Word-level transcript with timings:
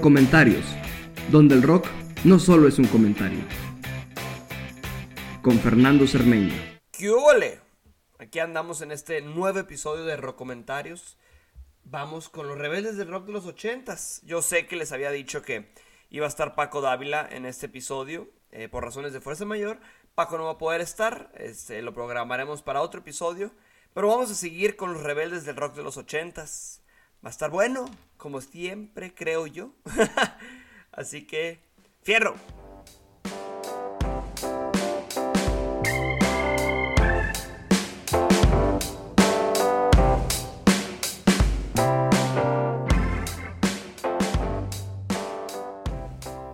Comentarios, 0.00 0.64
donde 1.30 1.56
el 1.56 1.62
rock 1.62 1.86
no 2.24 2.38
solo 2.38 2.68
es 2.68 2.78
un 2.78 2.86
comentario. 2.86 3.40
Con 5.42 5.58
Fernando 5.58 6.06
Cermeño. 6.06 6.54
¡Qué 6.92 7.10
ole! 7.10 7.60
Aquí 8.18 8.38
andamos 8.38 8.80
en 8.80 8.92
este 8.92 9.20
nuevo 9.22 9.58
episodio 9.58 10.04
de 10.04 10.16
Comentarios. 10.34 11.18
Vamos 11.84 12.28
con 12.28 12.46
los 12.46 12.58
rebeldes 12.58 12.96
del 12.96 13.08
rock 13.08 13.26
de 13.26 13.32
los 13.32 13.44
ochentas. 13.44 14.22
Yo 14.24 14.40
sé 14.40 14.66
que 14.66 14.76
les 14.76 14.92
había 14.92 15.10
dicho 15.10 15.42
que 15.42 15.72
iba 16.10 16.26
a 16.26 16.28
estar 16.28 16.54
Paco 16.54 16.80
Dávila 16.80 17.28
en 17.30 17.44
este 17.44 17.66
episodio. 17.66 18.30
Eh, 18.52 18.68
por 18.68 18.84
razones 18.84 19.12
de 19.12 19.20
fuerza 19.20 19.44
mayor. 19.44 19.80
Paco 20.14 20.38
no 20.38 20.44
va 20.44 20.52
a 20.52 20.58
poder 20.58 20.80
estar. 20.80 21.32
Este, 21.34 21.82
lo 21.82 21.92
programaremos 21.92 22.62
para 22.62 22.82
otro 22.82 23.00
episodio. 23.00 23.50
Pero 23.94 24.08
vamos 24.08 24.30
a 24.30 24.36
seguir 24.36 24.76
con 24.76 24.92
los 24.92 25.02
rebeldes 25.02 25.44
del 25.44 25.56
rock 25.56 25.74
de 25.74 25.82
los 25.82 25.96
ochentas. 25.96 26.81
Va 27.24 27.28
a 27.28 27.30
estar 27.30 27.52
bueno, 27.52 27.88
como 28.16 28.40
siempre, 28.40 29.14
creo 29.14 29.46
yo. 29.46 29.70
Así 30.90 31.24
que, 31.24 31.60
fierro. 32.02 32.34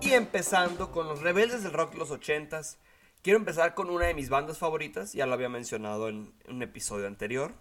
Y 0.02 0.12
empezando 0.12 0.92
con 0.92 1.08
los 1.08 1.22
rebeldes 1.22 1.62
del 1.62 1.72
rock 1.72 1.92
de 1.92 1.98
los 1.98 2.10
ochentas, 2.10 2.76
quiero 3.22 3.38
empezar 3.38 3.74
con 3.74 3.88
una 3.88 4.04
de 4.04 4.12
mis 4.12 4.28
bandas 4.28 4.58
favoritas, 4.58 5.14
ya 5.14 5.24
lo 5.24 5.32
había 5.32 5.48
mencionado 5.48 6.10
en 6.10 6.34
un 6.46 6.62
episodio 6.62 7.06
anterior. 7.06 7.54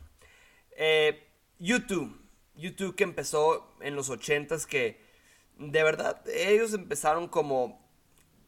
Eh, 0.76 1.26
YouTube 1.58 2.27
YouTube 2.58 2.96
que 2.96 3.04
empezó 3.04 3.74
en 3.82 3.96
los 3.96 4.10
80s 4.10 4.66
que 4.66 5.00
de 5.58 5.84
verdad 5.84 6.22
ellos 6.30 6.74
empezaron 6.74 7.28
como 7.28 7.88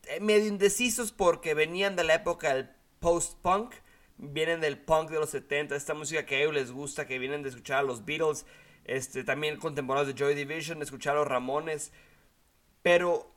eh, 0.03 0.19
medio 0.19 0.47
indecisos 0.47 1.11
porque 1.11 1.53
venían 1.53 1.95
de 1.95 2.03
la 2.03 2.15
época 2.15 2.53
del 2.53 2.69
post-punk, 2.99 3.73
vienen 4.17 4.61
del 4.61 4.77
punk 4.77 5.09
de 5.09 5.19
los 5.19 5.29
70, 5.29 5.75
esta 5.75 5.93
música 5.93 6.25
que 6.25 6.35
a 6.35 6.39
ellos 6.39 6.53
les 6.53 6.71
gusta, 6.71 7.07
que 7.07 7.19
vienen 7.19 7.43
de 7.43 7.49
escuchar 7.49 7.79
a 7.79 7.83
los 7.83 8.05
Beatles, 8.05 8.45
este, 8.85 9.23
también 9.23 9.57
contemporáneos 9.57 10.13
de 10.13 10.19
Joy 10.19 10.35
Division, 10.35 10.81
escuchar 10.81 11.15
a 11.15 11.19
los 11.19 11.27
Ramones, 11.27 11.91
pero 12.81 13.31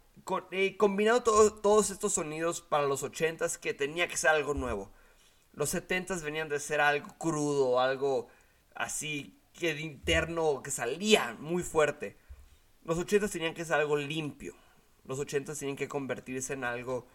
eh, 0.50 0.76
combinado 0.76 1.22
todos 1.22 1.90
estos 1.90 2.14
sonidos 2.14 2.60
para 2.60 2.86
los 2.86 3.02
80s 3.02 3.58
que 3.58 3.74
tenía 3.74 4.08
que 4.08 4.16
ser 4.16 4.30
algo 4.30 4.54
nuevo. 4.54 4.90
Los 5.52 5.74
70s 5.74 6.22
venían 6.22 6.48
de 6.48 6.58
ser 6.60 6.80
algo 6.80 7.14
crudo, 7.18 7.80
algo 7.80 8.28
así 8.74 9.41
que 9.52 9.74
de 9.74 9.82
interno, 9.82 10.62
que 10.62 10.70
salía 10.70 11.36
muy 11.38 11.62
fuerte. 11.62 12.16
Los 12.84 12.98
80 12.98 13.28
tenían 13.28 13.54
que 13.54 13.64
ser 13.64 13.76
algo 13.76 13.96
limpio. 13.96 14.54
Los 15.04 15.18
80 15.18 15.54
tenían 15.54 15.76
que 15.76 15.88
convertirse 15.88 16.54
en 16.54 16.64
algo 16.64 17.06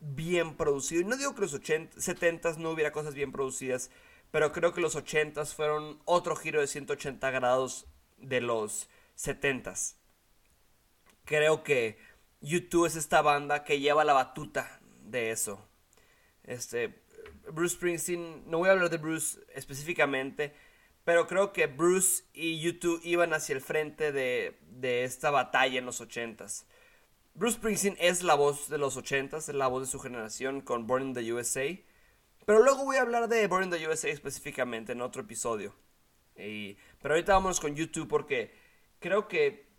bien 0.00 0.56
producido. 0.56 1.02
Y 1.02 1.04
no 1.04 1.16
digo 1.16 1.34
que 1.34 1.42
los 1.42 1.54
80, 1.54 2.00
70 2.00 2.54
no 2.58 2.70
hubiera 2.70 2.92
cosas 2.92 3.14
bien 3.14 3.32
producidas, 3.32 3.90
pero 4.30 4.52
creo 4.52 4.72
que 4.72 4.80
los 4.80 4.96
80 4.96 5.44
fueron 5.46 6.00
otro 6.04 6.36
giro 6.36 6.60
de 6.60 6.66
180 6.66 7.30
grados 7.30 7.86
de 8.18 8.40
los 8.40 8.88
70 9.14 9.74
Creo 11.24 11.62
que 11.62 11.98
YouTube 12.40 12.86
es 12.86 12.96
esta 12.96 13.22
banda 13.22 13.62
que 13.64 13.78
lleva 13.78 14.04
la 14.04 14.12
batuta 14.12 14.80
de 15.04 15.30
eso. 15.30 15.64
Este, 16.42 17.02
Bruce 17.52 17.76
Springsteen, 17.76 18.50
no 18.50 18.58
voy 18.58 18.68
a 18.68 18.72
hablar 18.72 18.90
de 18.90 18.96
Bruce 18.96 19.40
específicamente, 19.54 20.52
pero 21.04 21.26
creo 21.26 21.52
que 21.52 21.66
Bruce 21.66 22.24
y 22.32 22.60
YouTube 22.60 23.00
iban 23.04 23.34
hacia 23.34 23.54
el 23.54 23.60
frente 23.60 24.12
de, 24.12 24.56
esta 25.04 25.30
batalla 25.30 25.78
en 25.78 25.86
los 25.86 26.00
80s. 26.00 26.64
Bruce 27.34 27.56
Springsteen 27.56 27.96
es 27.98 28.22
la 28.22 28.34
voz 28.34 28.68
de 28.68 28.78
los 28.78 28.96
80s, 28.96 29.48
es 29.48 29.54
la 29.54 29.66
voz 29.66 29.82
de 29.82 29.90
su 29.90 29.98
generación 29.98 30.60
con 30.60 30.86
Born 30.86 31.08
in 31.08 31.14
the 31.14 31.32
USA. 31.32 31.76
Pero 32.44 32.62
luego 32.62 32.84
voy 32.84 32.96
a 32.96 33.02
hablar 33.02 33.28
de 33.28 33.46
Born 33.46 33.64
in 33.64 33.70
the 33.70 33.88
USA 33.88 34.08
específicamente 34.08 34.92
en 34.92 35.00
otro 35.00 35.22
episodio. 35.22 35.74
pero 36.34 37.14
ahorita 37.14 37.34
vámonos 37.34 37.60
con 37.60 37.74
YouTube 37.74 38.08
porque 38.08 38.54
creo 39.00 39.28
que 39.28 39.72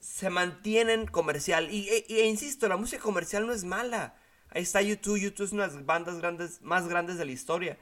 se 0.00 0.30
mantienen 0.30 1.06
comercial. 1.06 1.70
Y, 1.70 1.88
e, 1.88 2.26
insisto, 2.26 2.68
la 2.68 2.76
música 2.76 3.02
comercial 3.02 3.46
no 3.46 3.52
es 3.52 3.64
mala. 3.64 4.16
Ahí 4.50 4.62
está 4.62 4.82
YouTube. 4.82 5.18
YouTube 5.18 5.46
es 5.46 5.52
una 5.52 5.68
de 5.68 5.74
las 5.74 5.86
bandas 5.86 6.18
grandes, 6.18 6.60
más 6.62 6.88
grandes 6.88 7.16
de 7.16 7.24
la 7.24 7.32
historia. 7.32 7.78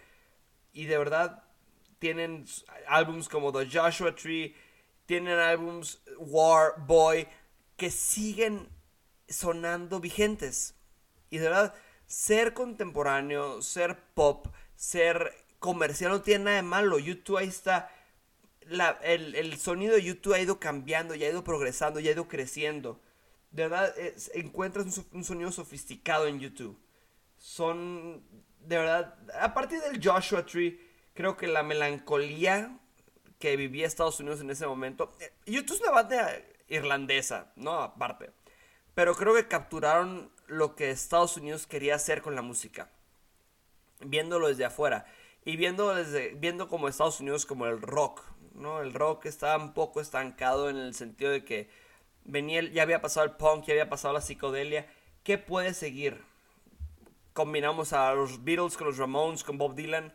Y 0.72 0.87
de 0.87 0.99
verdad, 0.99 1.45
tienen 2.03 2.45
álbums 2.89 3.29
como 3.29 3.53
The 3.53 3.69
Joshua 3.71 4.13
Tree, 4.13 4.57
tienen 5.07 5.39
álbums 5.39 6.03
War 6.19 6.75
Boy, 6.85 7.29
que 7.77 7.93
siguen 7.93 8.69
sonando 9.29 10.01
vigentes. 10.01 10.75
Y 11.31 11.39
de 11.39 11.45
verdad, 11.45 11.75
ser 12.05 12.55
contemporáneo, 12.55 13.63
ser 13.63 13.97
pop, 14.15 14.49
ser 14.75 15.33
comercial 15.61 16.11
no 16.11 16.23
tiene 16.23 16.47
nada 16.47 16.57
de 16.57 16.63
malo. 16.63 16.99
YouTube 16.99 17.37
ahí 17.37 17.47
está. 17.47 17.89
el, 19.05 19.57
sonido 19.57 19.95
de 19.95 20.03
YouTube 20.03 20.34
ha 20.34 20.41
ido 20.41 20.59
cambiando, 20.59 21.15
ya 21.15 21.29
ha 21.29 21.31
ido 21.31 21.45
progresando, 21.45 22.01
ya 22.01 22.11
ha 22.11 22.15
ido 22.15 22.27
creciendo. 22.27 23.01
De 23.53 23.63
verdad, 23.69 23.95
encuentras 24.34 24.99
un, 24.99 25.07
un, 25.13 25.25
sonido 25.25 25.53
sofisticado 25.53 26.27
en 26.27 26.41
YouTube. 26.41 26.77
Son, 27.39 28.25
de 28.59 28.77
verdad, 28.77 29.17
a 29.41 29.55
partir 29.55 29.81
del 29.83 30.01
Joshua 30.03 30.45
Tree, 30.45 30.91
creo 31.15 31.37
que 31.37 31.47
la 31.47 31.62
melancolía 31.62 32.78
que 33.39 33.56
vivía 33.56 33.89
Estados 33.89 34.21
Unidos 34.21 34.41
en 34.41 34.50
ese 34.50 34.69
momento. 34.69 35.12
YouTube 35.47 35.75
es 35.75 35.81
una 35.81 35.91
banda 35.91 36.33
irlandesa, 36.69 37.53
¿no? 37.56 37.81
Aparte. 37.81 38.31
Pero 38.95 39.17
creo 39.17 39.34
que 39.34 39.49
capturaron 39.49 40.31
lo 40.47 40.77
que 40.77 40.91
Estados 40.91 41.37
Unidos 41.37 41.67
quería 41.67 41.97
hacer 41.97 42.22
con 42.22 42.37
la 42.37 42.43
música. 42.43 42.91
Viéndolo 43.99 44.47
desde 44.47 44.65
afuera. 44.65 45.06
Y 45.45 45.56
viendo, 45.56 45.93
desde, 45.93 46.34
viendo 46.34 46.69
como 46.69 46.87
Estados 46.87 47.19
Unidos 47.19 47.45
como 47.45 47.67
el 47.67 47.83
rock. 47.83 48.22
¿no? 48.55 48.81
El 48.81 48.95
rock 48.95 49.27
estaba 49.27 49.62
un 49.62 49.75
poco 49.75 50.01
estancado 50.01 50.71
en 50.71 50.77
el 50.77 50.95
sentido 50.95 51.33
de 51.33 51.45
que 51.45 51.69
venía, 52.25 52.62
ya 52.62 52.83
había 52.84 53.01
pasado 53.01 53.27
el 53.27 53.33
punk, 53.33 53.65
ya 53.65 53.72
había 53.72 53.89
pasado 53.89 54.15
la 54.15 54.21
psicodelia. 54.21 54.87
¿Qué 55.25 55.37
puede 55.39 55.75
seguir? 55.75 56.22
Combinamos 57.33 57.93
a 57.93 58.15
los 58.15 58.45
Beatles 58.45 58.77
con 58.77 58.87
los 58.87 58.99
Ramones, 58.99 59.43
con 59.43 59.59
Bob 59.59 59.75
Dylan 59.75 60.15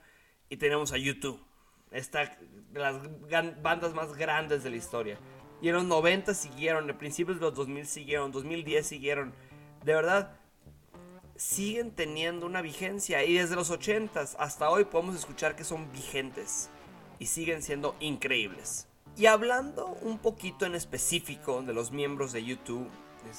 y 0.50 0.58
tenemos 0.58 0.92
a 0.94 0.98
YouTube. 0.98 1.40
Esta 1.92 2.38
de 2.72 2.80
las 2.80 3.02
bandas 3.62 3.94
más 3.94 4.14
grandes 4.16 4.64
de 4.64 4.70
la 4.70 4.76
historia. 4.76 5.18
Y 5.62 5.70
en 5.70 5.76
los 5.76 5.86
90 5.86 6.34
siguieron, 6.34 6.90
en 6.90 6.98
principios 6.98 7.40
de 7.40 7.46
los 7.46 7.56
2000 7.56 7.88
siguieron, 7.88 8.32
2010 8.32 8.86
siguieron. 8.86 9.34
De 9.84 9.94
verdad, 9.94 10.40
siguen 11.36 11.92
teniendo 11.92 12.46
una 12.46 12.62
vigencia. 12.62 13.24
Y 13.24 13.34
desde 13.34 13.56
los 13.56 13.70
80 13.70 14.20
hasta 14.38 14.70
hoy 14.70 14.86
podemos 14.86 15.16
escuchar 15.16 15.56
que 15.56 15.64
son 15.64 15.92
vigentes. 15.92 16.70
Y 17.20 17.28
siguen 17.28 17.64
siendo 17.64 17.96
increíbles. 18.00 18.88
Y 19.16 19.26
hablando 19.26 19.88
un 20.02 20.20
poquito 20.20 20.66
en 20.66 20.76
específico 20.76 21.64
de 21.64 21.74
los 21.74 21.92
miembros 21.92 22.32
de 22.32 22.44
YouTube, 22.44 22.88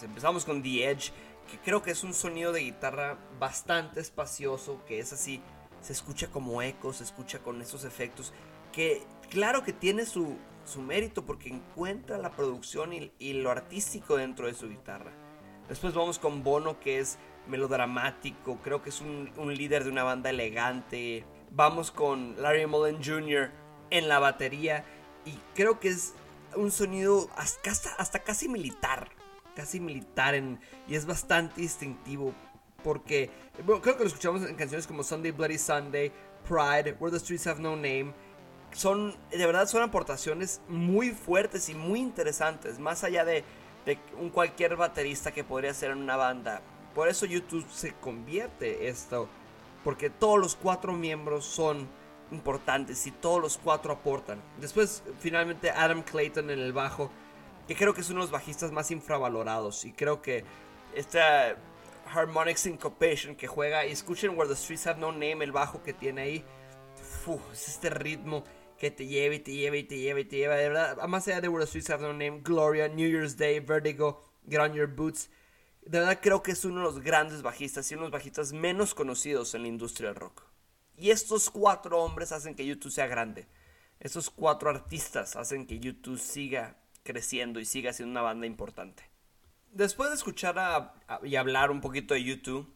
empezamos 0.02 0.44
con 0.44 0.60
The 0.60 0.90
Edge, 0.90 1.12
que 1.48 1.58
creo 1.58 1.82
que 1.82 1.92
es 1.92 2.02
un 2.02 2.14
sonido 2.14 2.52
de 2.52 2.62
guitarra 2.62 3.16
bastante 3.38 4.00
espacioso, 4.00 4.82
que 4.86 4.98
es 4.98 5.12
así 5.12 5.40
se 5.80 5.92
escucha 5.92 6.28
como 6.28 6.62
eco, 6.62 6.92
se 6.92 7.04
escucha 7.04 7.38
con 7.40 7.60
esos 7.62 7.84
efectos, 7.84 8.32
que 8.72 9.02
claro 9.30 9.62
que 9.62 9.72
tiene 9.72 10.06
su, 10.06 10.36
mérito 10.78 11.24
porque 11.24 11.48
encuentra 11.48 12.18
la 12.18 12.30
producción 12.30 12.92
y, 12.92 13.32
lo 13.34 13.50
artístico 13.50 14.16
dentro 14.16 14.46
de 14.46 14.54
su 14.54 14.68
guitarra. 14.68 15.12
Después 15.68 15.94
vamos 15.94 16.18
con 16.18 16.42
Bono 16.42 16.78
que 16.80 16.98
es 16.98 17.18
melodramático, 17.46 18.58
creo 18.62 18.82
que 18.82 18.90
es 18.90 19.00
un, 19.00 19.32
líder 19.54 19.84
de 19.84 19.90
una 19.90 20.04
banda 20.04 20.30
elegante. 20.30 21.24
Vamos 21.50 21.90
con 21.90 22.40
Larry 22.40 22.66
Mullen 22.66 23.02
Jr. 23.02 23.50
en 23.90 24.08
la 24.08 24.18
batería 24.18 24.84
y 25.24 25.32
creo 25.54 25.80
que 25.80 25.88
es 25.88 26.14
un 26.54 26.70
sonido 26.70 27.30
hasta, 27.36 27.70
hasta 27.98 28.18
casi 28.20 28.48
militar, 28.48 29.08
casi 29.54 29.80
militar 29.80 30.34
y 30.86 30.94
es 30.94 31.06
bastante 31.06 31.62
distintivo 31.62 32.34
porque 32.88 33.28
creo 33.66 33.82
que 33.82 33.98
lo 33.98 34.06
escuchamos 34.06 34.48
en 34.48 34.54
canciones 34.54 34.86
como 34.86 35.02
Sunday 35.02 35.30
Bloody 35.30 35.58
Sunday, 35.58 36.10
Pride, 36.48 36.96
Where 36.98 37.10
the 37.10 37.18
Streets 37.18 37.46
Have 37.46 37.60
No 37.60 37.76
Name. 37.76 38.14
Son, 38.72 39.14
de 39.30 39.44
verdad, 39.44 39.66
son 39.66 39.82
aportaciones 39.82 40.62
muy 40.68 41.10
fuertes 41.10 41.68
y 41.68 41.74
muy 41.74 42.00
interesantes, 42.00 42.78
más 42.78 43.04
allá 43.04 43.26
de, 43.26 43.44
un 44.18 44.30
cualquier 44.30 44.76
baterista 44.76 45.32
que 45.32 45.44
podría 45.44 45.74
ser 45.74 45.90
en 45.90 45.98
una 45.98 46.16
banda. 46.16 46.62
Por 46.94 47.08
eso 47.08 47.26
YouTube 47.26 47.66
se 47.70 47.92
convierte 47.92 48.88
esto, 48.88 49.28
porque 49.84 50.08
todos 50.08 50.38
los 50.38 50.56
cuatro 50.56 50.94
miembros 50.94 51.44
son 51.44 51.86
importantes 52.30 53.06
y 53.06 53.10
todos 53.10 53.42
los 53.42 53.58
cuatro 53.58 53.92
aportan. 53.92 54.42
Después, 54.62 55.02
finalmente, 55.18 55.70
Adam 55.70 56.02
Clayton 56.02 56.48
en 56.48 56.58
el 56.58 56.72
bajo, 56.72 57.10
que 57.66 57.76
creo 57.76 57.92
que 57.92 58.00
es 58.00 58.08
uno 58.08 58.20
de 58.20 58.24
los 58.24 58.32
bajistas 58.32 58.72
más 58.72 58.90
infravalorados 58.90 59.84
y 59.84 59.92
creo 59.92 60.22
que 60.22 60.46
esta 60.94 61.54
Harmonic 62.12 62.56
Syncopation 62.56 63.36
que 63.36 63.46
juega. 63.46 63.86
Y 63.86 63.92
escuchen 63.92 64.36
Where 64.36 64.48
the 64.48 64.56
Streets 64.56 64.86
Have 64.86 65.00
No 65.00 65.12
Name, 65.12 65.44
el 65.44 65.52
bajo 65.52 65.82
que 65.82 65.92
tiene 65.92 66.22
ahí. 66.22 66.44
es 67.52 67.68
este 67.68 67.90
ritmo 67.90 68.44
que 68.78 68.90
te 68.90 69.06
lleva 69.06 69.34
y 69.34 69.40
te 69.40 69.52
lleva 69.52 69.76
y 69.76 69.82
te 69.84 69.98
lleva 69.98 70.20
y 70.20 70.24
te 70.24 70.36
lleva. 70.36 70.56
De 70.56 70.68
verdad, 70.68 71.08
más 71.08 71.26
allá 71.28 71.40
de 71.40 71.48
Where 71.48 71.64
the 71.64 71.68
Streets 71.68 71.90
Have 71.90 72.02
No 72.02 72.12
Name, 72.12 72.40
Gloria, 72.42 72.88
New 72.88 73.08
Year's 73.08 73.36
Day, 73.36 73.60
Vertigo. 73.60 74.28
Ground 74.48 74.74
Your 74.74 74.88
Boots. 74.88 75.30
De 75.82 75.98
verdad 76.00 76.20
creo 76.20 76.42
que 76.42 76.52
es 76.52 76.64
uno 76.64 76.78
de 76.78 76.82
los 76.82 77.00
grandes 77.00 77.42
bajistas 77.42 77.90
y 77.90 77.94
uno 77.94 78.04
de 78.04 78.10
los 78.10 78.12
bajistas 78.12 78.52
menos 78.52 78.94
conocidos 78.94 79.54
en 79.54 79.62
la 79.62 79.68
industria 79.68 80.08
del 80.08 80.16
rock. 80.16 80.42
Y 80.96 81.10
estos 81.10 81.50
cuatro 81.50 82.02
hombres 82.02 82.32
hacen 82.32 82.54
que 82.54 82.66
YouTube 82.66 82.92
sea 82.92 83.06
grande. 83.06 83.46
Estos 84.00 84.30
cuatro 84.30 84.70
artistas 84.70 85.36
hacen 85.36 85.66
que 85.66 85.78
YouTube 85.78 86.18
siga 86.18 86.76
creciendo 87.04 87.60
y 87.60 87.64
siga 87.64 87.92
siendo 87.92 88.12
una 88.12 88.22
banda 88.22 88.46
importante. 88.46 89.07
Después 89.78 90.10
de 90.10 90.16
escuchar 90.16 90.92
y 91.22 91.36
hablar 91.36 91.70
un 91.70 91.80
poquito 91.80 92.12
de 92.12 92.24
YouTube, 92.24 92.68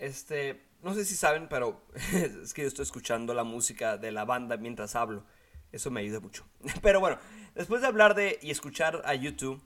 este, 0.00 0.66
no 0.82 0.94
sé 0.94 1.04
si 1.04 1.14
saben, 1.14 1.48
pero 1.48 1.80
es 2.42 2.52
que 2.52 2.62
yo 2.62 2.66
estoy 2.66 2.82
escuchando 2.82 3.34
la 3.34 3.44
música 3.44 3.96
de 3.96 4.10
la 4.10 4.24
banda 4.24 4.56
mientras 4.56 4.96
hablo. 4.96 5.24
Eso 5.70 5.92
me 5.92 6.00
ayuda 6.00 6.18
mucho. 6.18 6.44
Pero 6.82 6.98
bueno, 6.98 7.18
después 7.54 7.82
de 7.82 7.86
hablar 7.86 8.16
de 8.16 8.40
y 8.42 8.50
escuchar 8.50 9.00
a 9.04 9.14
YouTube, 9.14 9.62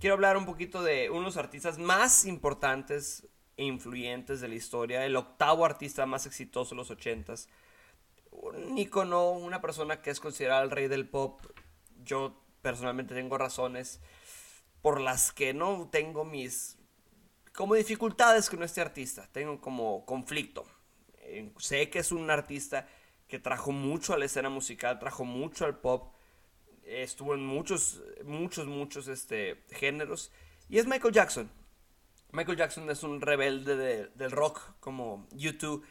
quiero 0.00 0.16
hablar 0.16 0.36
un 0.36 0.44
poquito 0.44 0.82
de 0.82 1.08
unos 1.08 1.38
artistas 1.38 1.78
más 1.78 2.26
importantes 2.26 3.26
e 3.56 3.64
influyentes 3.64 4.42
de 4.42 4.48
la 4.48 4.54
historia, 4.54 5.06
el 5.06 5.16
octavo 5.16 5.64
artista 5.64 6.04
más 6.04 6.26
exitoso 6.26 6.74
de 6.74 6.76
los 6.76 6.90
ochentas, 6.90 7.48
un 8.32 8.76
icono, 8.76 9.30
una 9.30 9.62
persona 9.62 10.02
que 10.02 10.10
es 10.10 10.20
considerada 10.20 10.62
el 10.62 10.70
rey 10.72 10.88
del 10.88 11.08
pop. 11.08 11.40
Yo 12.04 12.38
personalmente 12.60 13.14
tengo 13.14 13.38
razones 13.38 14.02
por 14.82 15.00
las 15.00 15.32
que 15.32 15.54
no 15.54 15.88
tengo 15.90 16.24
mis 16.24 16.78
como 17.58 17.74
dificultades 17.74 18.48
con 18.48 18.62
este 18.62 18.80
artista, 18.80 19.28
tengo 19.32 19.60
como 19.60 20.06
conflicto. 20.06 20.64
Eh, 21.22 21.50
sé 21.58 21.90
que 21.90 21.98
es 21.98 22.12
un 22.12 22.30
artista 22.30 22.86
que 23.26 23.40
trajo 23.40 23.72
mucho 23.72 24.14
a 24.14 24.16
la 24.16 24.26
escena 24.26 24.48
musical, 24.48 25.00
trajo 25.00 25.24
mucho 25.24 25.64
al 25.64 25.80
pop, 25.80 26.14
estuvo 26.84 27.34
en 27.34 27.44
muchos, 27.44 28.00
muchos, 28.24 28.68
muchos 28.68 29.08
este, 29.08 29.64
géneros. 29.70 30.30
Y 30.68 30.78
es 30.78 30.86
Michael 30.86 31.12
Jackson. 31.12 31.50
Michael 32.30 32.58
Jackson 32.58 32.88
es 32.90 33.02
un 33.02 33.20
rebelde 33.20 34.06
del 34.14 34.30
rock 34.30 34.74
como 34.78 35.26
YouTube 35.32 35.84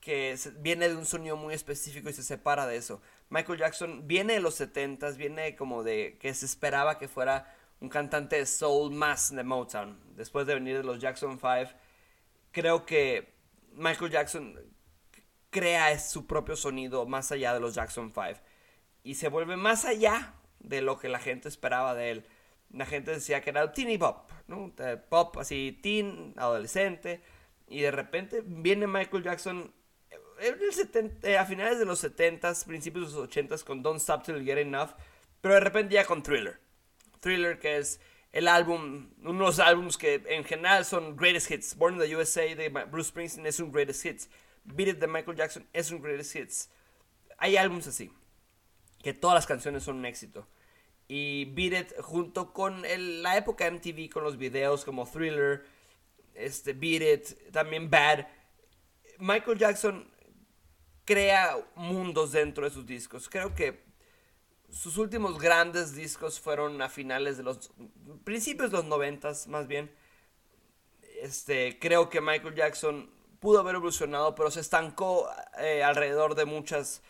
que 0.00 0.38
viene 0.58 0.90
de 0.90 0.96
un 0.96 1.06
sonido 1.06 1.36
muy 1.38 1.54
específico 1.54 2.10
y 2.10 2.12
se 2.12 2.22
separa 2.22 2.66
de 2.66 2.76
eso. 2.76 3.00
Michael 3.30 3.60
Jackson 3.60 4.06
viene 4.06 4.34
de 4.34 4.40
los 4.40 4.60
70s, 4.60 5.16
viene 5.16 5.56
como 5.56 5.82
de 5.82 6.18
que 6.20 6.34
se 6.34 6.44
esperaba 6.44 6.98
que 6.98 7.08
fuera 7.08 7.53
un 7.84 7.90
cantante 7.90 8.46
soul 8.46 8.92
más 8.92 9.34
de 9.34 9.44
Motown. 9.44 9.98
Después 10.16 10.46
de 10.46 10.54
venir 10.54 10.78
de 10.78 10.84
los 10.84 10.98
Jackson 10.98 11.38
5, 11.38 11.78
creo 12.50 12.86
que 12.86 13.34
Michael 13.74 14.10
Jackson 14.10 14.58
crea 15.50 15.98
su 15.98 16.26
propio 16.26 16.56
sonido 16.56 17.04
más 17.04 17.30
allá 17.30 17.52
de 17.52 17.60
los 17.60 17.74
Jackson 17.74 18.10
5 18.14 18.40
y 19.02 19.16
se 19.16 19.28
vuelve 19.28 19.56
más 19.56 19.84
allá 19.84 20.34
de 20.60 20.80
lo 20.80 20.98
que 20.98 21.10
la 21.10 21.18
gente 21.18 21.48
esperaba 21.48 21.94
de 21.94 22.10
él. 22.10 22.26
La 22.70 22.86
gente 22.86 23.10
decía 23.10 23.42
que 23.42 23.50
era 23.50 23.62
el 23.62 23.72
teeny 23.72 23.98
pop, 23.98 24.30
¿no? 24.46 24.72
pop 25.10 25.36
así 25.36 25.78
teen, 25.82 26.32
adolescente 26.38 27.22
y 27.68 27.82
de 27.82 27.90
repente 27.90 28.42
viene 28.46 28.86
Michael 28.86 29.22
Jackson 29.22 29.72
eh, 30.40 31.36
a 31.36 31.44
finales 31.44 31.78
de 31.78 31.84
los 31.84 32.02
70s, 32.02 32.64
principios 32.64 33.12
de 33.12 33.20
los 33.20 33.28
80s 33.28 33.62
con 33.62 33.82
Don't 33.82 34.00
Stop 34.00 34.24
Till 34.24 34.36
You 34.36 34.44
Get 34.44 34.58
Enough, 34.58 34.90
pero 35.42 35.54
de 35.54 35.60
repente 35.60 35.94
ya 35.94 36.06
con 36.06 36.22
Thriller. 36.22 36.63
Thriller 37.24 37.58
que 37.58 37.78
es 37.78 37.98
el 38.32 38.48
álbum, 38.48 39.10
uno 39.22 39.32
de 39.32 39.38
los 39.38 39.58
álbumes 39.60 39.96
que 39.96 40.22
en 40.28 40.44
general 40.44 40.84
son 40.84 41.16
greatest 41.16 41.50
hits. 41.50 41.76
Born 41.76 41.94
in 41.94 42.00
the 42.00 42.16
USA 42.16 42.42
de 42.54 42.68
Bruce 42.68 43.08
Springsteen 43.08 43.46
es 43.46 43.60
un 43.60 43.72
greatest 43.72 44.04
hits. 44.04 44.28
Beat 44.64 44.88
It 44.88 44.98
de 44.98 45.06
Michael 45.06 45.36
Jackson 45.36 45.66
es 45.72 45.90
un 45.90 46.02
greatest 46.02 46.36
hits. 46.36 46.68
Hay 47.38 47.56
álbumes 47.56 47.86
así, 47.86 48.10
que 49.02 49.14
todas 49.14 49.34
las 49.34 49.46
canciones 49.46 49.84
son 49.84 49.96
un 49.96 50.06
éxito. 50.06 50.46
Y 51.06 51.46
Beat 51.54 51.92
It 51.92 52.00
junto 52.00 52.52
con 52.52 52.82
la 52.82 53.36
época 53.36 53.70
MTV, 53.70 54.10
con 54.10 54.24
los 54.24 54.36
videos 54.36 54.84
como 54.84 55.06
Thriller, 55.06 55.64
este, 56.34 56.72
Beat 56.72 57.02
It, 57.02 57.52
también 57.52 57.88
Bad. 57.88 58.26
Michael 59.18 59.58
Jackson 59.58 60.10
crea 61.04 61.56
mundos 61.76 62.32
dentro 62.32 62.64
de 62.64 62.70
sus 62.70 62.84
discos. 62.84 63.28
Creo 63.28 63.54
que 63.54 63.84
sus 64.74 64.98
últimos 64.98 65.38
grandes 65.38 65.94
discos 65.94 66.40
fueron 66.40 66.82
a 66.82 66.88
finales 66.88 67.36
de 67.36 67.44
los 67.44 67.70
principios 68.24 68.70
de 68.70 68.78
los 68.78 68.86
noventas, 68.86 69.46
más 69.46 69.68
bien. 69.68 69.90
Este, 71.22 71.78
creo 71.78 72.10
que 72.10 72.20
Michael 72.20 72.54
Jackson 72.54 73.08
pudo 73.38 73.60
haber 73.60 73.76
evolucionado, 73.76 74.34
pero 74.34 74.50
se 74.50 74.60
estancó 74.60 75.28
eh, 75.58 75.82
alrededor 75.84 76.34
de 76.34 76.44
muchas 76.44 77.02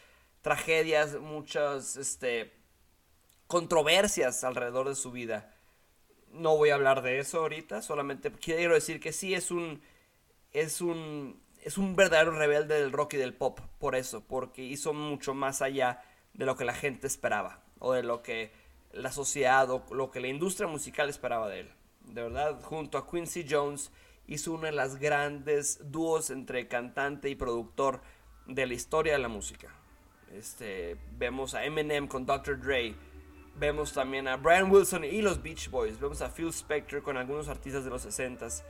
tragedias, 0.42 1.18
muchas 1.18 1.96
este, 1.96 2.52
controversias 3.46 4.44
alrededor 4.44 4.88
de 4.88 4.94
su 4.94 5.10
vida. 5.10 5.56
No 6.32 6.56
voy 6.56 6.70
a 6.70 6.74
hablar 6.74 7.02
de 7.02 7.18
eso 7.18 7.38
ahorita, 7.38 7.80
solamente 7.80 8.30
quiero 8.30 8.74
decir 8.74 9.00
que 9.00 9.12
sí 9.12 9.34
es 9.34 9.50
un 9.50 9.82
es 10.52 10.80
un 10.80 11.42
es 11.62 11.78
un 11.78 11.96
verdadero 11.96 12.32
rebelde 12.32 12.74
del 12.74 12.92
rock 12.92 13.14
y 13.14 13.16
del 13.16 13.32
pop 13.32 13.60
por 13.78 13.94
eso, 13.94 14.22
porque 14.22 14.62
hizo 14.62 14.92
mucho 14.92 15.32
más 15.32 15.62
allá 15.62 16.02
de 16.34 16.46
lo 16.46 16.56
que 16.56 16.64
la 16.64 16.74
gente 16.74 17.06
esperaba 17.06 17.60
o 17.78 17.92
de 17.92 18.02
lo 18.02 18.22
que 18.22 18.52
la 18.92 19.10
sociedad 19.12 19.70
o 19.70 19.84
lo 19.92 20.10
que 20.10 20.20
la 20.20 20.28
industria 20.28 20.68
musical 20.68 21.08
esperaba 21.08 21.48
de 21.48 21.60
él. 21.60 21.70
De 22.04 22.22
verdad, 22.22 22.60
junto 22.62 22.98
a 22.98 23.10
Quincy 23.10 23.46
Jones 23.48 23.90
hizo 24.26 24.52
uno 24.52 24.64
de 24.64 24.72
las 24.72 24.96
grandes 24.96 25.80
dúos 25.90 26.30
entre 26.30 26.68
cantante 26.68 27.28
y 27.28 27.34
productor 27.34 28.00
de 28.46 28.66
la 28.66 28.74
historia 28.74 29.14
de 29.14 29.18
la 29.18 29.28
música. 29.28 29.68
Este, 30.32 30.96
vemos 31.16 31.54
a 31.54 31.64
Eminem 31.64 32.08
con 32.08 32.26
Dr. 32.26 32.60
Dre, 32.60 32.94
vemos 33.56 33.92
también 33.92 34.26
a 34.28 34.36
Brian 34.36 34.70
Wilson 34.70 35.04
y 35.04 35.22
los 35.22 35.42
Beach 35.42 35.70
Boys, 35.70 35.98
vemos 36.00 36.20
a 36.22 36.28
Phil 36.28 36.48
Spector 36.48 37.02
con 37.02 37.16
algunos 37.16 37.48
artistas 37.48 37.84
de 37.84 37.90
los 37.90 38.04
60s. 38.04 38.62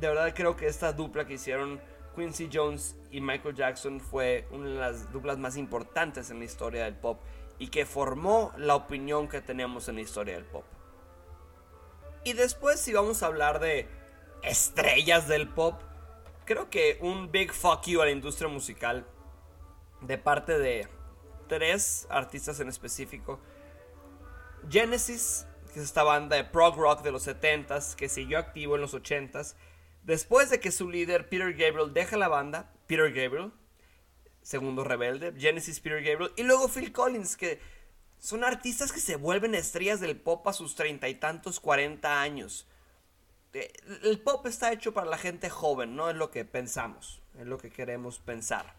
De 0.00 0.08
verdad 0.08 0.34
creo 0.34 0.56
que 0.56 0.66
esta 0.66 0.92
dupla 0.92 1.26
que 1.26 1.34
hicieron 1.34 1.80
Quincy 2.16 2.48
Jones 2.52 2.96
y 3.10 3.20
Michael 3.20 3.54
Jackson 3.54 4.00
fue 4.00 4.48
una 4.50 4.68
de 4.68 4.74
las 4.74 5.12
duplas 5.12 5.38
más 5.38 5.56
importantes 5.56 6.30
en 6.30 6.38
la 6.38 6.46
historia 6.46 6.84
del 6.84 6.96
pop 6.96 7.20
y 7.58 7.68
que 7.68 7.86
formó 7.86 8.52
la 8.56 8.74
opinión 8.74 9.28
que 9.28 9.40
tenemos 9.40 9.88
en 9.88 9.96
la 9.96 10.00
historia 10.00 10.34
del 10.34 10.44
pop. 10.44 10.64
Y 12.24 12.32
después 12.32 12.80
si 12.80 12.92
vamos 12.92 13.22
a 13.22 13.26
hablar 13.26 13.60
de 13.60 13.86
estrellas 14.42 15.28
del 15.28 15.48
pop. 15.48 15.80
Creo 16.44 16.70
que 16.70 16.98
un 17.00 17.30
big 17.30 17.52
fuck 17.52 17.84
you 17.86 18.00
a 18.00 18.04
la 18.04 18.12
industria 18.12 18.48
musical 18.48 19.04
de 20.00 20.18
parte 20.18 20.58
de 20.58 20.88
tres 21.48 22.06
artistas 22.08 22.60
en 22.60 22.68
específico. 22.68 23.40
Genesis, 24.70 25.46
que 25.72 25.80
es 25.80 25.86
esta 25.86 26.02
banda 26.02 26.36
de 26.36 26.44
prog 26.44 26.76
rock 26.76 27.02
de 27.02 27.12
los 27.12 27.26
70s 27.26 27.94
que 27.94 28.08
siguió 28.08 28.38
activo 28.38 28.76
en 28.76 28.82
los 28.82 28.94
80s. 28.94 29.54
Después 30.06 30.50
de 30.50 30.60
que 30.60 30.70
su 30.70 30.88
líder 30.88 31.28
Peter 31.28 31.52
Gabriel 31.52 31.92
deja 31.92 32.16
la 32.16 32.28
banda, 32.28 32.72
Peter 32.86 33.12
Gabriel, 33.12 33.52
segundo 34.40 34.84
rebelde, 34.84 35.34
Genesis 35.36 35.80
Peter 35.80 36.00
Gabriel, 36.00 36.32
y 36.36 36.44
luego 36.44 36.68
Phil 36.68 36.92
Collins, 36.92 37.36
que 37.36 37.58
son 38.20 38.44
artistas 38.44 38.92
que 38.92 39.00
se 39.00 39.16
vuelven 39.16 39.56
estrellas 39.56 39.98
del 39.98 40.16
pop 40.16 40.46
a 40.46 40.52
sus 40.52 40.76
treinta 40.76 41.08
y 41.08 41.16
tantos, 41.16 41.58
cuarenta 41.58 42.22
años. 42.22 42.68
Eh, 43.52 43.72
el 44.04 44.20
pop 44.20 44.46
está 44.46 44.72
hecho 44.72 44.94
para 44.94 45.10
la 45.10 45.18
gente 45.18 45.50
joven, 45.50 45.96
no 45.96 46.08
es 46.08 46.14
lo 46.14 46.30
que 46.30 46.44
pensamos, 46.44 47.20
es 47.36 47.46
lo 47.46 47.58
que 47.58 47.70
queremos 47.70 48.20
pensar. 48.20 48.76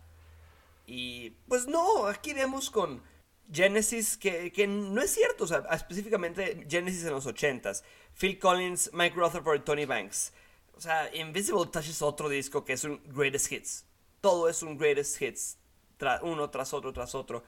Y 0.86 1.32
pues 1.50 1.68
no, 1.68 2.08
aquí 2.08 2.34
vemos 2.34 2.70
con 2.70 3.04
Genesis, 3.52 4.16
que, 4.16 4.66
no 4.66 5.02
es 5.02 5.14
cierto, 5.14 5.46
específicamente 5.72 6.66
Genesis 6.70 7.04
en 7.04 7.12
los 7.12 7.28
80s, 7.28 7.84
Phil 8.18 8.40
Collins, 8.40 8.92
Mike 8.94 9.18
Rutherford, 9.18 9.64
Tony 9.64 9.84
Banks. 9.84 10.32
O 10.78 10.80
sea, 10.80 11.10
Invisible 11.16 11.66
Touch 11.72 11.90
es 11.90 12.04
otro 12.04 12.30
disco 12.30 12.64
que 12.64 12.74
es 12.74 12.84
un 12.84 13.02
greatest 13.08 13.52
hits. 13.52 13.86
Todo 14.22 14.48
es 14.48 14.62
un 14.62 14.78
greatest 14.78 15.20
hits, 15.20 15.58
uno 16.22 16.52
tras 16.52 16.72
otro, 16.72 16.94
tras 16.94 17.16
otro. 17.16 17.44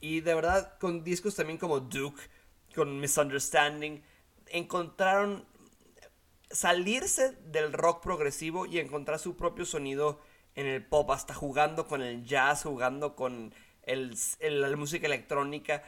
Y 0.00 0.22
de 0.22 0.34
verdad, 0.34 0.78
con 0.78 1.04
discos 1.04 1.34
también 1.34 1.58
como 1.58 1.80
Duke, 1.80 2.22
con 2.74 2.98
Misunderstanding, 2.98 4.02
encontraron 4.46 5.44
salirse 6.50 7.32
del 7.44 7.74
rock 7.74 8.02
progresivo 8.02 8.64
y 8.64 8.78
encontrar 8.78 9.18
su 9.18 9.36
propio 9.36 9.66
sonido 9.66 10.18
en 10.54 10.66
el 10.66 10.82
pop, 10.82 11.10
hasta 11.10 11.34
jugando 11.34 11.86
con 11.86 12.00
el 12.00 12.24
jazz, 12.24 12.62
jugando 12.62 13.14
con 13.14 13.54
el, 13.82 14.16
la 14.40 14.74
música 14.76 15.06
electrónica, 15.06 15.82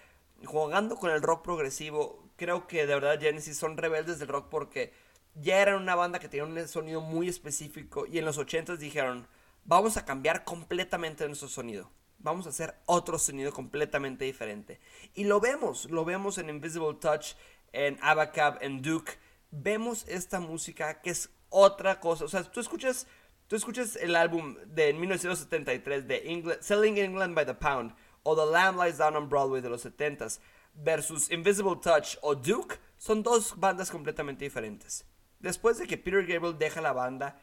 jugando 0.45 0.97
con 0.97 1.11
el 1.11 1.23
rock 1.23 1.43
progresivo. 1.43 2.23
Creo 2.37 2.67
que 2.67 2.87
de 2.87 2.95
verdad 2.95 3.19
Genesis 3.19 3.57
son 3.57 3.79
rebeldes 3.79 4.19
del 4.19 4.29
rock 4.29 4.49
porque 4.51 4.93
ya 5.35 5.61
eran 5.61 5.81
una 5.81 5.95
banda 5.95 6.19
que 6.19 6.29
tenía 6.29 6.45
un 6.45 6.69
sonido 6.69 7.01
muy 7.01 7.29
específico 7.29 8.07
y 8.07 8.19
en 8.19 8.25
los 8.25 8.39
80 8.39 8.77
dijeron, 8.77 9.27
vamos 9.65 9.97
a 9.97 10.05
cambiar 10.05 10.45
completamente 10.45 11.27
nuestro 11.27 11.49
sonido. 11.49 11.91
Vamos 12.19 12.47
a 12.47 12.51
hacer 12.51 12.75
otro 12.87 13.19
sonido 13.19 13.53
completamente 13.53 14.25
diferente. 14.25 14.81
Y 15.15 15.25
lo 15.25 15.41
vemos, 15.41 15.91
lo 15.91 16.05
vemos 16.05 16.39
en 16.39 16.51
Invisible 16.51 16.95
Touch, 17.01 17.35
en 17.73 17.99
Abacab, 18.01 18.59
en 18.61 18.81
Duke 18.81 19.19
vemos 19.53 20.05
esta 20.09 20.41
música 20.41 21.01
que 21.01 21.11
es 21.11 21.31
otra 21.49 22.01
cosa. 22.01 22.25
O 22.25 22.29
sea, 22.29 22.43
tú 22.43 22.59
escuchas, 22.59 23.07
tú 23.47 23.55
escuchas 23.55 23.97
el 23.97 24.17
álbum 24.17 24.57
de 24.67 24.93
1973 24.95 26.09
de 26.09 26.59
Selling 26.61 26.99
England 26.99 27.37
by 27.37 27.47
the 27.47 27.55
Pound 27.55 27.95
o 28.25 28.35
The 28.35 28.51
Lamb 28.51 28.83
Lies 28.83 28.99
Down 28.99 29.17
on 29.17 29.29
Broadway 29.29 29.61
de 29.61 29.69
los 29.69 29.85
70s 29.85 30.41
versus 30.75 31.31
Invisible 31.31 31.77
Touch 31.77 32.17
o 32.23 32.35
Duke, 32.35 32.79
son 32.97 33.23
dos 33.23 33.55
bandas 33.59 33.91
completamente 33.91 34.45
diferentes. 34.45 35.05
Después 35.43 35.79
de 35.79 35.87
que 35.87 35.99
Peter 35.99 36.25
Gabriel 36.27 36.59
deja 36.59 36.81
la 36.81 36.93
banda, 36.93 37.39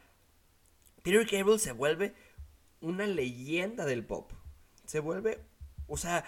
Peter 1.03 1.25
Gabriel 1.25 1.59
se 1.59 1.73
vuelve 1.73 2.15
una 2.81 3.05
leyenda 3.05 3.85
del 3.85 4.05
pop. 4.05 4.31
Se 4.85 4.99
vuelve, 4.99 5.39
o 5.87 5.97
sea, 5.97 6.25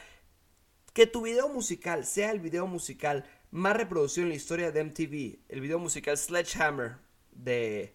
que 0.93 1.07
tu 1.07 1.23
video 1.23 1.49
musical 1.49 2.05
sea 2.05 2.31
el 2.31 2.39
video 2.39 2.67
musical 2.67 3.25
más 3.49 3.75
reproducido 3.75 4.23
en 4.23 4.29
la 4.29 4.35
historia 4.35 4.71
de 4.71 4.83
MTV, 4.83 5.39
el 5.49 5.61
video 5.61 5.79
musical 5.79 6.17
Sledgehammer 6.17 6.97
de, 7.31 7.93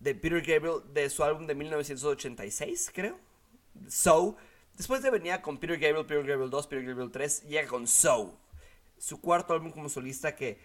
de 0.00 0.14
Peter 0.14 0.40
Gabriel 0.40 0.82
de 0.92 1.08
su 1.10 1.22
álbum 1.22 1.46
de 1.46 1.54
1986, 1.54 2.90
creo. 2.94 3.18
So, 3.88 4.36
después 4.76 5.02
de 5.02 5.10
venir 5.10 5.40
con 5.42 5.58
Peter 5.58 5.78
Gabriel, 5.78 6.06
Peter 6.06 6.24
Gabriel 6.24 6.50
2, 6.50 6.66
Peter 6.66 6.84
Gabriel 6.84 7.10
3, 7.10 7.42
llega 7.44 7.68
con 7.68 7.86
So, 7.86 8.38
su 8.98 9.20
cuarto 9.20 9.52
álbum 9.54 9.70
como 9.70 9.88
solista 9.88 10.34
que, 10.34 10.58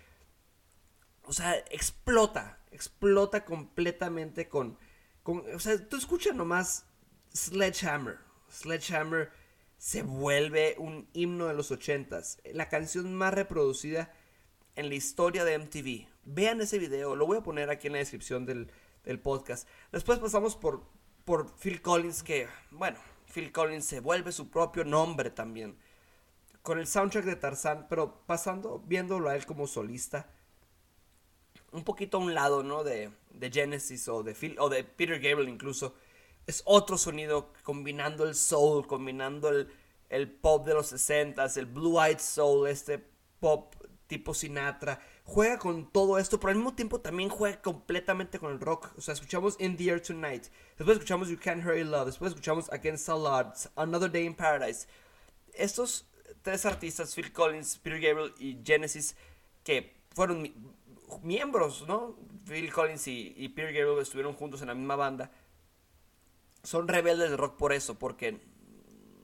o 1.25 1.33
sea, 1.33 1.55
explota, 1.69 2.59
explota 2.71 3.45
completamente 3.45 4.49
con, 4.49 4.77
con 5.23 5.43
o 5.53 5.59
sea, 5.59 5.87
tú 5.87 5.97
escuchas 5.97 6.35
nomás 6.35 6.85
Sledgehammer, 7.33 8.19
Sledgehammer 8.49 9.31
se 9.77 10.03
vuelve 10.03 10.75
un 10.77 11.07
himno 11.13 11.47
de 11.47 11.53
los 11.53 11.71
ochentas, 11.71 12.39
la 12.53 12.69
canción 12.69 13.15
más 13.15 13.33
reproducida 13.33 14.13
en 14.75 14.89
la 14.89 14.95
historia 14.95 15.43
de 15.43 15.57
MTV. 15.57 16.07
Vean 16.23 16.61
ese 16.61 16.77
video, 16.77 17.15
lo 17.15 17.25
voy 17.25 17.37
a 17.37 17.43
poner 17.43 17.69
aquí 17.69 17.87
en 17.87 17.93
la 17.93 17.99
descripción 17.99 18.45
del, 18.45 18.71
del 19.03 19.19
podcast. 19.19 19.67
Después 19.91 20.19
pasamos 20.19 20.55
por, 20.55 20.83
por 21.25 21.51
Phil 21.57 21.81
Collins, 21.81 22.23
que, 22.23 22.47
bueno, 22.69 22.99
Phil 23.33 23.51
Collins 23.51 23.85
se 23.85 23.99
vuelve 23.99 24.31
su 24.31 24.49
propio 24.49 24.83
nombre 24.83 25.29
también. 25.29 25.77
Con 26.61 26.77
el 26.77 26.85
soundtrack 26.85 27.25
de 27.25 27.35
Tarzán, 27.35 27.87
pero 27.89 28.21
pasando, 28.27 28.83
viéndolo 28.85 29.29
a 29.29 29.35
él 29.35 29.45
como 29.45 29.65
solista. 29.65 30.29
Un 31.71 31.83
poquito 31.83 32.17
a 32.17 32.19
un 32.19 32.33
lado, 32.33 32.63
¿no? 32.63 32.83
De, 32.83 33.11
de 33.29 33.51
Genesis 33.51 34.07
o 34.07 34.23
de, 34.23 34.35
Phil, 34.35 34.55
o 34.59 34.69
de 34.69 34.83
Peter 34.83 35.19
Gabriel 35.19 35.49
incluso 35.49 35.95
es 36.47 36.61
otro 36.65 36.97
sonido 36.97 37.53
combinando 37.63 38.25
el 38.25 38.35
soul, 38.35 38.85
combinando 38.87 39.49
el, 40.09 40.29
pop 40.29 40.65
de 40.65 40.73
los 40.73 40.87
60 40.87 41.45
el 41.55 41.65
blue 41.65 42.01
eyed 42.01 42.19
soul, 42.19 42.67
este 42.67 43.03
pop 43.39 43.75
tipo 44.07 44.33
Sinatra. 44.33 45.01
Juega 45.23 45.57
con 45.57 45.89
todo 45.91 46.17
esto, 46.17 46.39
pero 46.39 46.49
al 46.49 46.57
mismo 46.57 46.75
tiempo 46.75 46.99
también 46.99 47.29
juega 47.29 47.61
completamente 47.61 48.37
con 48.39 48.51
el 48.51 48.59
rock. 48.59 48.91
O 48.97 49.01
sea, 49.01 49.13
escuchamos 49.13 49.55
In 49.59 49.77
the 49.77 49.89
Air 49.89 50.01
Tonight, 50.01 50.47
después 50.77 50.97
escuchamos 50.97 51.29
You 51.29 51.39
Can't 51.41 51.65
Hurry 51.65 51.85
Love, 51.85 52.07
después 52.07 52.31
escuchamos 52.31 52.71
Against 52.73 53.07
All 53.07 53.25
Odds, 53.25 53.69
Another 53.75 54.11
Day 54.11 54.25
in 54.25 54.35
Paradise. 54.35 54.87
Estos 55.53 56.05
tres 56.41 56.65
artistas, 56.65 57.15
Phil 57.15 57.31
Collins, 57.31 57.77
Peter 57.77 58.01
Gabriel 58.01 58.33
y 58.39 58.59
Genesis, 58.65 59.15
que 59.63 59.95
fueron 60.13 60.51
miembros, 61.21 61.85
¿no? 61.87 62.15
Phil 62.45 62.71
Collins 62.71 63.07
y, 63.07 63.33
y 63.37 63.49
Peter 63.49 63.73
Gabriel 63.73 64.01
estuvieron 64.01 64.33
juntos 64.33 64.61
en 64.61 64.67
la 64.67 64.73
misma 64.73 64.95
banda 64.95 65.31
son 66.63 66.87
rebeldes 66.87 67.31
de 67.31 67.37
rock 67.37 67.57
por 67.57 67.73
eso, 67.73 67.97
porque 67.97 68.39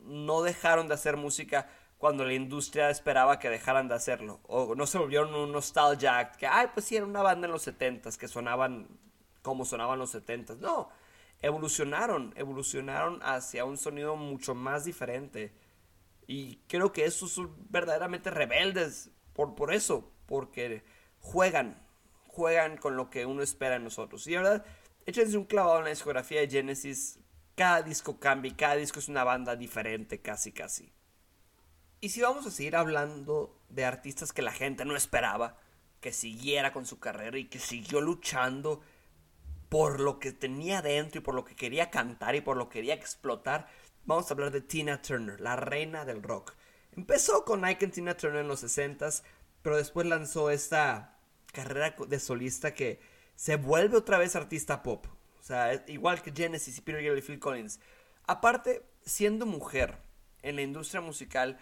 no 0.04 0.42
dejaron 0.42 0.88
de 0.88 0.94
hacer 0.94 1.18
música 1.18 1.70
cuando 1.98 2.24
la 2.26 2.34
industria 2.34 2.90
esperaba 2.90 3.40
que 3.40 3.50
dejaran 3.50 3.88
de 3.88 3.96
hacerlo. 3.96 4.40
O 4.44 4.76
no 4.76 4.88
se 4.88 4.98
volvieron 4.98 5.34
un 5.34 5.52
nostalgia 5.52 6.32
que, 6.32 6.48
ay, 6.48 6.68
pues 6.74 6.86
sí, 6.86 6.96
era 6.96 7.06
una 7.06 7.22
banda 7.22 7.48
en 7.48 7.52
los 7.52 7.64
70 7.64 8.12
que 8.12 8.28
sonaban 8.28 8.88
como 9.42 9.64
sonaban 9.64 9.98
los 9.98 10.10
70 10.12 10.56
No, 10.56 10.90
evolucionaron, 11.42 12.34
evolucionaron 12.36 13.20
hacia 13.24 13.66
un 13.66 13.78
sonido 13.78 14.16
mucho 14.16 14.56
más 14.56 14.86
diferente. 14.86 15.54
Y 16.28 16.58
creo 16.68 16.92
que 16.92 17.06
esos 17.06 17.32
son 17.32 17.56
verdaderamente 17.70 18.30
rebeldes 18.30 19.12
por, 19.34 19.56
por 19.56 19.74
eso, 19.74 20.12
porque 20.26 20.84
juegan, 21.28 21.82
juegan 22.28 22.78
con 22.78 22.96
lo 22.96 23.10
que 23.10 23.26
uno 23.26 23.44
espera 23.44 23.76
en 23.76 23.84
nosotros. 23.84 24.26
Y 24.28 24.32
la 24.32 24.42
verdad, 24.42 24.66
échense 25.06 25.38
un 25.38 25.46
clavado 25.46 25.80
en 25.80 25.86
la 25.86 25.90
discografía 25.90 26.42
de 26.42 26.50
Genesis 26.50 27.20
cada 27.58 27.82
disco 27.82 28.20
cambia 28.20 28.52
y 28.52 28.56
cada 28.56 28.76
disco 28.76 29.00
es 29.00 29.08
una 29.08 29.24
banda 29.24 29.56
diferente, 29.56 30.22
casi, 30.22 30.52
casi. 30.52 30.94
Y 32.00 32.10
si 32.10 32.22
vamos 32.22 32.46
a 32.46 32.52
seguir 32.52 32.76
hablando 32.76 33.60
de 33.70 33.84
artistas 33.84 34.32
que 34.32 34.44
la 34.44 34.52
gente 34.52 34.86
no 34.86 34.96
esperaba, 34.96 35.58
que 36.00 36.14
siguiera 36.14 36.72
con 36.72 36.86
su 36.86 37.00
carrera 37.00 37.40
y 37.40 37.46
que 37.46 37.58
siguió 37.58 38.00
luchando 38.00 38.82
por 39.70 40.00
lo 40.00 40.20
que 40.20 40.32
tenía 40.32 40.84
dentro 40.84 41.20
y 41.20 41.24
por 41.24 41.34
lo 41.34 41.46
que 41.46 41.56
quería 41.56 41.90
cantar 41.90 42.36
y 42.36 42.42
por 42.42 42.58
lo 42.58 42.70
que 42.70 42.74
quería 42.74 42.94
explotar, 42.94 43.68
vamos 44.06 44.30
a 44.30 44.36
hablar 44.36 44.52
de 44.52 44.62
Tina 44.62 45.02
Turner, 45.02 45.42
la 45.42 45.56
reina 45.56 46.06
del 46.06 46.22
rock. 46.22 46.54
Empezó 46.96 47.44
con 47.44 47.66
Ike 47.66 47.86
and 47.86 47.94
Tina 47.96 48.16
Turner 48.16 48.42
en 48.42 48.48
los 48.48 48.64
60s, 48.64 49.24
pero 49.64 49.78
después 49.78 50.06
lanzó 50.06 50.52
esta 50.52 51.17
carrera 51.58 51.96
de 52.08 52.20
solista 52.20 52.76
que 52.76 53.00
se 53.36 53.56
vuelve 53.56 53.98
otra 53.98 54.20
vez 54.20 54.36
artista 54.36 54.84
pop. 54.84 55.08
O 55.40 55.44
sea, 55.44 55.84
igual 55.88 56.22
que 56.22 56.32
Genesis 56.32 56.78
y 56.78 56.82
Peter 56.82 57.02
Gabriel 57.02 57.18
y 57.18 57.28
Phil 57.28 57.40
Collins. 57.40 57.80
Aparte, 58.28 58.84
siendo 59.04 59.48
mujer 59.48 59.98
en 60.44 60.56
la 60.56 60.62
industria 60.62 61.02
musical, 61.02 61.58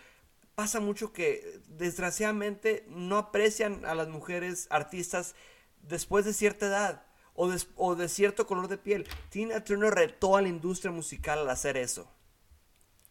pasa 0.54 0.82
mucho 0.82 1.14
que 1.14 1.62
desgraciadamente 1.70 2.86
no 2.90 3.18
aprecian 3.18 3.86
a 3.86 3.96
las 3.96 4.10
mujeres 4.10 4.68
artistas 4.70 5.34
después 5.82 6.26
de 6.26 6.34
cierta 6.34 6.66
edad 6.66 7.06
o 7.34 7.50
de, 7.50 7.62
o 7.78 7.96
de, 7.96 8.10
cierto 8.10 8.48
color 8.48 8.68
de 8.68 8.78
piel. 8.78 9.08
Tina 9.30 9.64
Turner 9.64 9.94
retó 9.94 10.36
a 10.36 10.42
la 10.42 10.50
industria 10.50 10.92
musical 10.92 11.40
al 11.40 11.50
hacer 11.50 11.78
eso. 11.78 12.12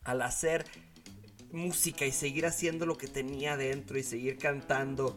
Al 0.02 0.20
hacer 0.20 0.66
música 1.50 2.04
y 2.04 2.12
seguir 2.12 2.44
haciendo 2.44 2.84
lo 2.84 2.98
que 2.98 3.08
tenía 3.08 3.56
dentro 3.56 3.96
y 3.96 4.02
seguir 4.02 4.36
cantando. 4.36 5.16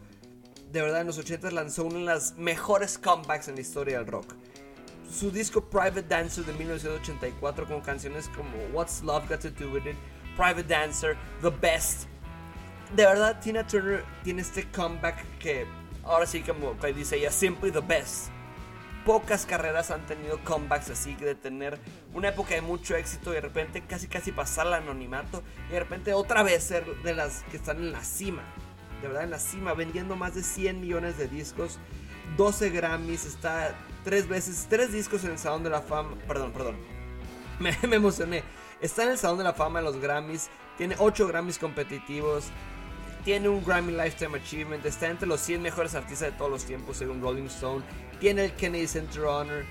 De 0.78 0.84
verdad, 0.84 1.02
en 1.02 1.08
los 1.08 1.18
80 1.18 1.50
lanzó 1.50 1.86
una 1.86 1.98
de 1.98 2.06
las 2.06 2.38
mejores 2.38 3.00
comebacks 3.00 3.48
en 3.48 3.56
la 3.56 3.62
historia 3.62 3.98
del 3.98 4.06
rock 4.06 4.36
su 5.12 5.32
disco 5.32 5.60
Private 5.60 6.04
Dancer 6.04 6.46
de 6.46 6.54
1984 6.54 7.66
con 7.66 7.82
canciones 7.82 8.30
como 8.30 8.56
What's 8.72 9.02
Love 9.02 9.28
Got 9.28 9.40
to 9.40 9.50
Do 9.50 9.72
With 9.72 9.88
It, 9.88 9.96
Private 10.36 10.66
Dancer, 10.66 11.18
The 11.42 11.50
Best. 11.50 12.04
De 12.96 13.06
verdad, 13.06 13.40
Tina 13.40 13.66
Turner 13.66 14.06
tiene 14.24 14.44
este 14.44 14.70
comeback 14.70 15.40
que 15.40 15.66
ahora 16.04 16.28
sí 16.28 16.44
como 16.44 16.76
dice 16.94 17.16
ella, 17.16 17.32
simply 17.32 17.72
the 17.72 17.80
best. 17.80 18.28
Pocas 19.04 19.48
carreras 19.48 19.90
han 19.90 20.06
tenido 20.06 20.38
comebacks 20.44 20.92
así 20.92 21.16
de 21.16 21.34
tener 21.34 21.80
una 22.14 22.30
época 22.30 22.54
de 22.54 22.62
mucho 22.62 22.96
éxito 22.96 23.32
y 23.32 23.34
de 23.34 23.42
repente 23.42 23.82
casi 23.82 24.06
casi 24.06 24.32
pasar 24.32 24.68
al 24.68 24.76
anonimato 24.76 25.42
y 25.70 25.72
de 25.72 25.80
repente 25.80 26.14
otra 26.14 26.44
vez 26.44 26.64
ser 26.64 26.86
de 27.02 27.16
las 27.16 27.42
que 27.46 27.58
están 27.58 27.78
en 27.78 27.92
la 27.92 28.04
cima. 28.04 28.44
De 29.02 29.08
verdad 29.08 29.24
en 29.24 29.32
la 29.32 29.40
cima, 29.40 29.74
vendiendo 29.74 30.16
más 30.16 30.36
de 30.36 30.44
100 30.44 30.82
millones 30.82 31.18
de 31.18 31.28
discos, 31.28 31.80
12 32.36 32.70
Grammys, 32.72 33.26
está 33.26 33.76
tres 34.04 34.28
veces, 34.28 34.68
tres 34.70 34.92
discos 34.92 35.24
en 35.24 35.32
el 35.32 35.38
Salón 35.38 35.64
de 35.64 35.70
la 35.70 35.82
Fama. 35.82 36.16
Perdón, 36.28 36.52
perdón. 36.52 36.78
Me, 37.60 37.76
emocioné. 37.96 38.44
Está 38.82 39.04
en 39.04 39.10
el 39.10 39.18
Salón 39.18 39.40
de 39.40 39.44
la 39.44 39.54
Fama 39.54 39.80
de 39.80 39.86
los 39.86 39.98
Grammys. 39.98 40.50
Tiene 40.78 40.96
ocho 41.00 41.28
Grammys 41.28 41.58
competitivos. 41.58 42.46
Tiene 43.24 43.50
un 43.50 43.64
Grammy 43.64 43.92
Lifetime 43.92 44.38
Achievement. 44.38 44.86
Está 44.86 45.08
entre 45.08 45.28
los 45.28 45.42
100 45.42 45.62
mejores 45.62 45.96
artistas 45.96 46.32
de 46.32 46.38
todos 46.38 46.52
los 46.52 46.64
tiempos, 46.66 46.98
según 46.98 47.22
Rolling 47.22 47.48
Stone. 47.48 47.84
Tiene 48.20 48.46
el 48.46 48.54
Kennedy 48.54 48.88
Center 48.88 49.24
Honor. 49.24 49.66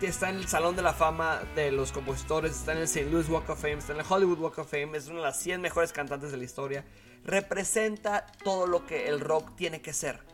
Está 0.00 0.30
en 0.30 0.36
el 0.36 0.46
Salón 0.46 0.76
de 0.76 0.82
la 0.82 0.92
Fama 0.92 1.40
de 1.56 1.72
los 1.72 1.90
compositores. 1.90 2.52
Está 2.52 2.72
en 2.72 2.78
el 2.78 2.84
St. 2.84 3.10
Louis 3.10 3.28
Walk 3.28 3.48
of 3.48 3.60
Fame. 3.60 3.78
Está 3.78 3.94
en 3.94 4.00
el 4.00 4.06
Hollywood 4.08 4.38
Walk 4.38 4.58
of 4.58 4.70
Fame. 4.70 4.96
Es 4.96 5.08
una 5.08 5.16
de 5.16 5.24
las 5.24 5.40
100 5.40 5.60
mejores 5.60 5.92
cantantes 5.92 6.30
de 6.30 6.36
la 6.36 6.44
historia. 6.44 6.84
Representa 7.28 8.26
todo 8.42 8.66
lo 8.66 8.84
que 8.86 9.06
el 9.06 9.20
rock 9.20 9.54
tiene 9.54 9.80
que 9.80 9.92
ser 9.92 10.28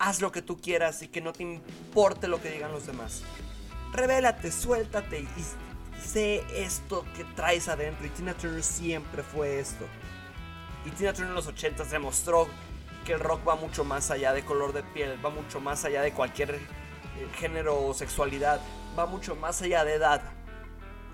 haz 0.00 0.22
lo 0.22 0.32
que 0.32 0.42
tú 0.42 0.56
quieras 0.56 1.02
y 1.02 1.08
que 1.08 1.20
no 1.20 1.32
te 1.32 1.42
importe 1.44 2.26
lo 2.26 2.42
que 2.42 2.50
digan 2.50 2.72
los 2.72 2.86
demás. 2.86 3.22
Revélate, 3.92 4.50
suéltate 4.50 5.20
y 5.20 6.00
sé 6.02 6.42
esto 6.54 7.04
que 7.14 7.24
traes 7.24 7.68
adentro. 7.68 8.06
Y 8.06 8.10
Tina 8.10 8.34
Turner 8.34 8.62
siempre 8.62 9.22
fue 9.22 9.60
esto. 9.60 9.84
Y 10.86 10.90
Tina 10.90 11.12
Turner 11.12 11.30
en 11.30 11.34
los 11.34 11.46
80 11.46 11.84
demostró 11.84 12.48
que 13.04 13.12
el 13.12 13.20
rock 13.20 13.46
va 13.46 13.56
mucho 13.56 13.84
más 13.84 14.10
allá 14.10 14.32
de 14.32 14.42
color 14.42 14.72
de 14.72 14.82
piel, 14.82 15.24
va 15.24 15.28
mucho 15.28 15.60
más 15.60 15.84
allá 15.84 16.00
de 16.00 16.12
cualquier 16.12 16.54
eh, 16.54 16.58
género 17.34 17.84
o 17.84 17.92
sexualidad, 17.92 18.60
va 18.98 19.04
mucho 19.04 19.36
más 19.36 19.60
allá 19.60 19.84
de 19.84 19.94
edad. 19.94 20.22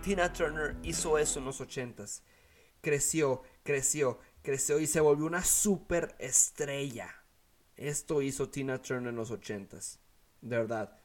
Tina 0.03 0.33
Turner 0.33 0.77
hizo 0.85 1.19
eso 1.19 1.41
en 1.41 1.47
los 1.47 1.61
80s. 1.61 2.23
Creció, 2.81 3.43
creció, 3.65 4.21
creció 4.47 4.79
y 4.79 4.87
se 4.87 5.01
volvió 5.01 5.27
una 5.27 5.43
super 5.43 6.15
estrella. 6.21 7.13
Esto 7.75 8.23
hizo 8.23 8.49
Tina 8.49 8.81
Turner 8.81 9.11
en 9.11 9.17
los 9.17 9.33
ochentas. 9.33 9.99
De 10.41 10.57
verdad. 10.57 11.01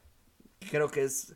Creo 0.70 0.92
que 0.92 1.04
es 1.04 1.34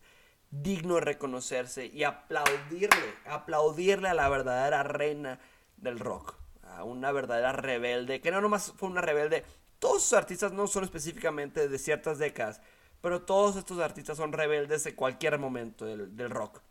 digno 0.52 1.00
reconocerse 1.00 1.88
y 1.88 2.04
aplaudirle, 2.04 3.16
aplaudirle 3.26 4.08
a 4.08 4.14
la 4.14 4.30
verdadera 4.30 4.84
reina 4.84 5.40
del 5.78 5.98
rock, 5.98 6.36
a 6.62 6.84
una 6.84 7.12
verdadera 7.12 7.52
rebelde, 7.54 8.22
que 8.22 8.30
no 8.30 8.40
nomás 8.40 8.72
fue 8.78 8.88
una 8.88 9.02
rebelde, 9.02 9.44
todos 9.80 10.04
sus 10.04 10.14
artistas 10.14 10.52
no 10.54 10.68
son 10.68 10.84
específicamente 10.84 11.68
de 11.68 11.80
ciertas 11.80 12.20
décadas, 12.20 12.62
pero 13.02 13.24
todos 13.24 13.56
estos 13.56 13.80
artistas 13.80 14.18
son 14.18 14.32
rebeldes 14.32 14.84
de 14.84 14.94
cualquier 14.94 15.40
momento 15.40 15.86
del, 15.86 16.16
del 16.16 16.30
rock. 16.30 16.62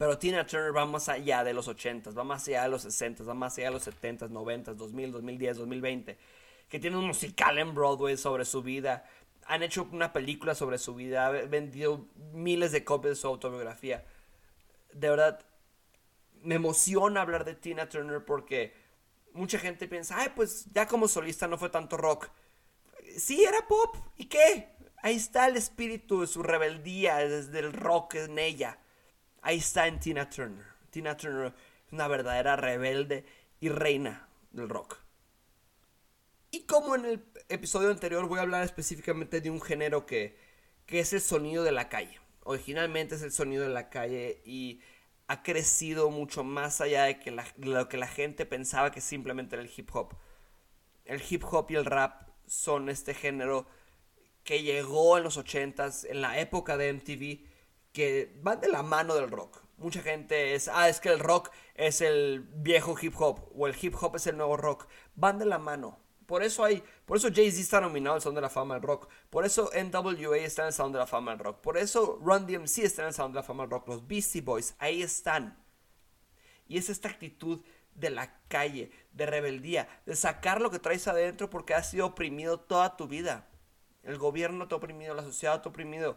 Pero 0.00 0.16
Tina 0.16 0.46
Turner 0.46 0.74
va 0.74 0.86
más 0.86 1.10
allá 1.10 1.44
de 1.44 1.52
los 1.52 1.68
80s, 1.68 2.16
va 2.16 2.24
más 2.24 2.48
allá 2.48 2.62
de 2.62 2.70
los 2.70 2.86
60s, 2.86 3.28
va 3.28 3.34
más 3.34 3.58
allá 3.58 3.66
de 3.66 3.74
los 3.74 3.86
70s, 3.86 4.30
90s, 4.30 4.74
2000, 4.74 5.12
2010, 5.12 5.58
2020 5.58 6.18
que 6.70 6.78
tiene 6.78 6.96
un 6.96 7.06
musical 7.08 7.58
en 7.58 7.74
Broadway 7.74 8.16
sobre 8.16 8.46
su 8.46 8.62
vida. 8.62 9.04
han 9.46 9.62
hecho 9.64 9.88
una 9.90 10.12
película 10.12 10.54
sobre 10.54 10.78
su 10.78 10.94
vida, 10.94 11.26
ha 11.26 11.30
vendido 11.30 12.06
miles 12.32 12.70
de 12.70 12.84
copias 12.84 13.10
de 13.10 13.20
su 13.20 13.26
autobiografía. 13.26 14.06
De 14.92 15.10
verdad, 15.10 15.44
me 16.42 16.54
emociona 16.54 17.22
hablar 17.22 17.44
de 17.44 17.56
Tina 17.56 17.88
Turner 17.88 18.24
porque 18.24 18.72
mucha 19.32 19.58
gente 19.58 19.88
piensa, 19.88 20.18
ay, 20.18 20.28
pues 20.36 20.66
ya 20.72 20.86
como 20.86 21.08
solista 21.08 21.48
no 21.48 21.58
fue 21.58 21.68
tanto 21.70 21.96
rock. 21.96 22.28
Sí, 23.18 23.42
era 23.42 23.66
pop. 23.66 23.96
¿Y 24.16 24.26
qué? 24.26 24.68
Ahí 25.02 25.16
está 25.16 25.48
el 25.48 25.56
espíritu 25.56 26.20
de 26.20 26.28
su 26.28 26.44
rebeldía 26.44 27.16
desde 27.16 27.58
el 27.58 27.72
rock 27.72 28.14
en 28.14 28.38
ella. 28.38 28.78
Ahí 29.42 29.58
está 29.58 29.86
en 29.86 30.00
Tina 30.00 30.28
Turner. 30.28 30.66
Tina 30.90 31.16
Turner 31.16 31.54
es 31.86 31.92
una 31.92 32.08
verdadera 32.08 32.56
rebelde 32.56 33.24
y 33.60 33.68
reina 33.68 34.28
del 34.50 34.68
rock. 34.68 34.98
Y 36.50 36.62
como 36.62 36.94
en 36.96 37.04
el 37.04 37.24
episodio 37.48 37.90
anterior 37.90 38.26
voy 38.26 38.40
a 38.40 38.42
hablar 38.42 38.64
específicamente 38.64 39.40
de 39.40 39.50
un 39.50 39.60
género 39.60 40.04
que, 40.04 40.36
que 40.86 41.00
es 41.00 41.12
el 41.12 41.20
sonido 41.20 41.62
de 41.62 41.72
la 41.72 41.88
calle. 41.88 42.18
Originalmente 42.42 43.14
es 43.14 43.22
el 43.22 43.32
sonido 43.32 43.62
de 43.62 43.68
la 43.68 43.88
calle 43.88 44.42
y 44.44 44.80
ha 45.28 45.44
crecido 45.44 46.10
mucho 46.10 46.42
más 46.42 46.80
allá 46.80 47.04
de, 47.04 47.20
que 47.20 47.30
lo 47.30 47.88
que 47.88 47.96
la 47.96 48.08
gente 48.08 48.46
pensaba 48.46 48.90
que 48.90 49.00
simplemente 49.00 49.54
era 49.54 49.62
el 49.62 49.70
hip 49.74 49.88
hop. 49.94 50.16
El 51.04 51.22
hip 51.28 51.44
hop 51.44 51.66
y 51.70 51.76
el 51.76 51.84
rap 51.84 52.28
son 52.46 52.88
este 52.88 53.14
género 53.14 53.68
que 54.42 54.64
llegó 54.64 55.18
en 55.18 55.22
los 55.22 55.38
80s, 55.38 56.04
en 56.10 56.20
la 56.20 56.40
época 56.40 56.76
de 56.76 56.92
MTV, 56.92 57.46
que 57.92 58.36
van 58.42 58.60
de 58.60 58.68
la 58.68 58.82
mano 58.82 59.14
del 59.14 59.30
rock. 59.30 59.62
Mucha 59.76 60.02
gente 60.02 60.54
es, 60.54 60.68
ah, 60.68 60.88
es 60.88 61.00
que 61.00 61.08
el 61.08 61.20
rock 61.20 61.50
es 61.74 62.00
el 62.00 62.40
viejo 62.40 62.94
hip 63.00 63.14
hop 63.18 63.50
o 63.56 63.66
el 63.66 63.74
hip 63.80 63.94
hop 64.00 64.16
es 64.16 64.26
el 64.26 64.36
nuevo 64.36 64.56
rock. 64.56 64.86
Van 65.14 65.38
de 65.38 65.46
la 65.46 65.58
mano. 65.58 65.98
Por 66.26 66.44
eso 66.44 66.64
hay, 66.64 66.80
por 67.06 67.16
eso 67.16 67.28
Jay-Z 67.34 67.60
está 67.60 67.80
nominado 67.80 68.14
al 68.14 68.22
Salón 68.22 68.36
de 68.36 68.42
la 68.42 68.50
Fama 68.50 68.74
del 68.74 68.84
Rock. 68.84 69.08
Por 69.30 69.44
eso 69.44 69.68
NWA 69.74 70.36
está 70.36 70.62
en 70.62 70.68
el 70.68 70.72
Salón 70.72 70.92
de 70.92 71.00
la 71.00 71.06
Fama 71.08 71.32
del 71.32 71.40
Rock. 71.40 71.60
Por 71.60 71.76
eso 71.76 72.20
Run 72.22 72.46
DMC 72.46 72.78
está 72.84 73.02
en 73.02 73.08
el 73.08 73.14
Salón 73.14 73.32
de 73.32 73.40
la 73.40 73.42
Fama 73.42 73.64
del 73.64 73.70
Rock. 73.70 73.88
Los 73.88 74.06
Beastie 74.06 74.40
Boys, 74.40 74.76
ahí 74.78 75.02
están. 75.02 75.60
Y 76.68 76.78
es 76.78 76.88
esta 76.88 77.08
actitud 77.08 77.64
de 77.96 78.10
la 78.10 78.38
calle, 78.46 78.92
de 79.12 79.26
rebeldía, 79.26 79.88
de 80.06 80.14
sacar 80.14 80.60
lo 80.60 80.70
que 80.70 80.78
traes 80.78 81.08
adentro 81.08 81.50
porque 81.50 81.74
has 81.74 81.90
sido 81.90 82.06
oprimido 82.06 82.60
toda 82.60 82.96
tu 82.96 83.08
vida. 83.08 83.48
El 84.04 84.16
gobierno 84.16 84.68
te 84.68 84.74
ha 84.74 84.78
oprimido, 84.78 85.14
la 85.14 85.24
sociedad 85.24 85.60
te 85.60 85.68
ha 85.68 85.70
oprimido. 85.70 86.16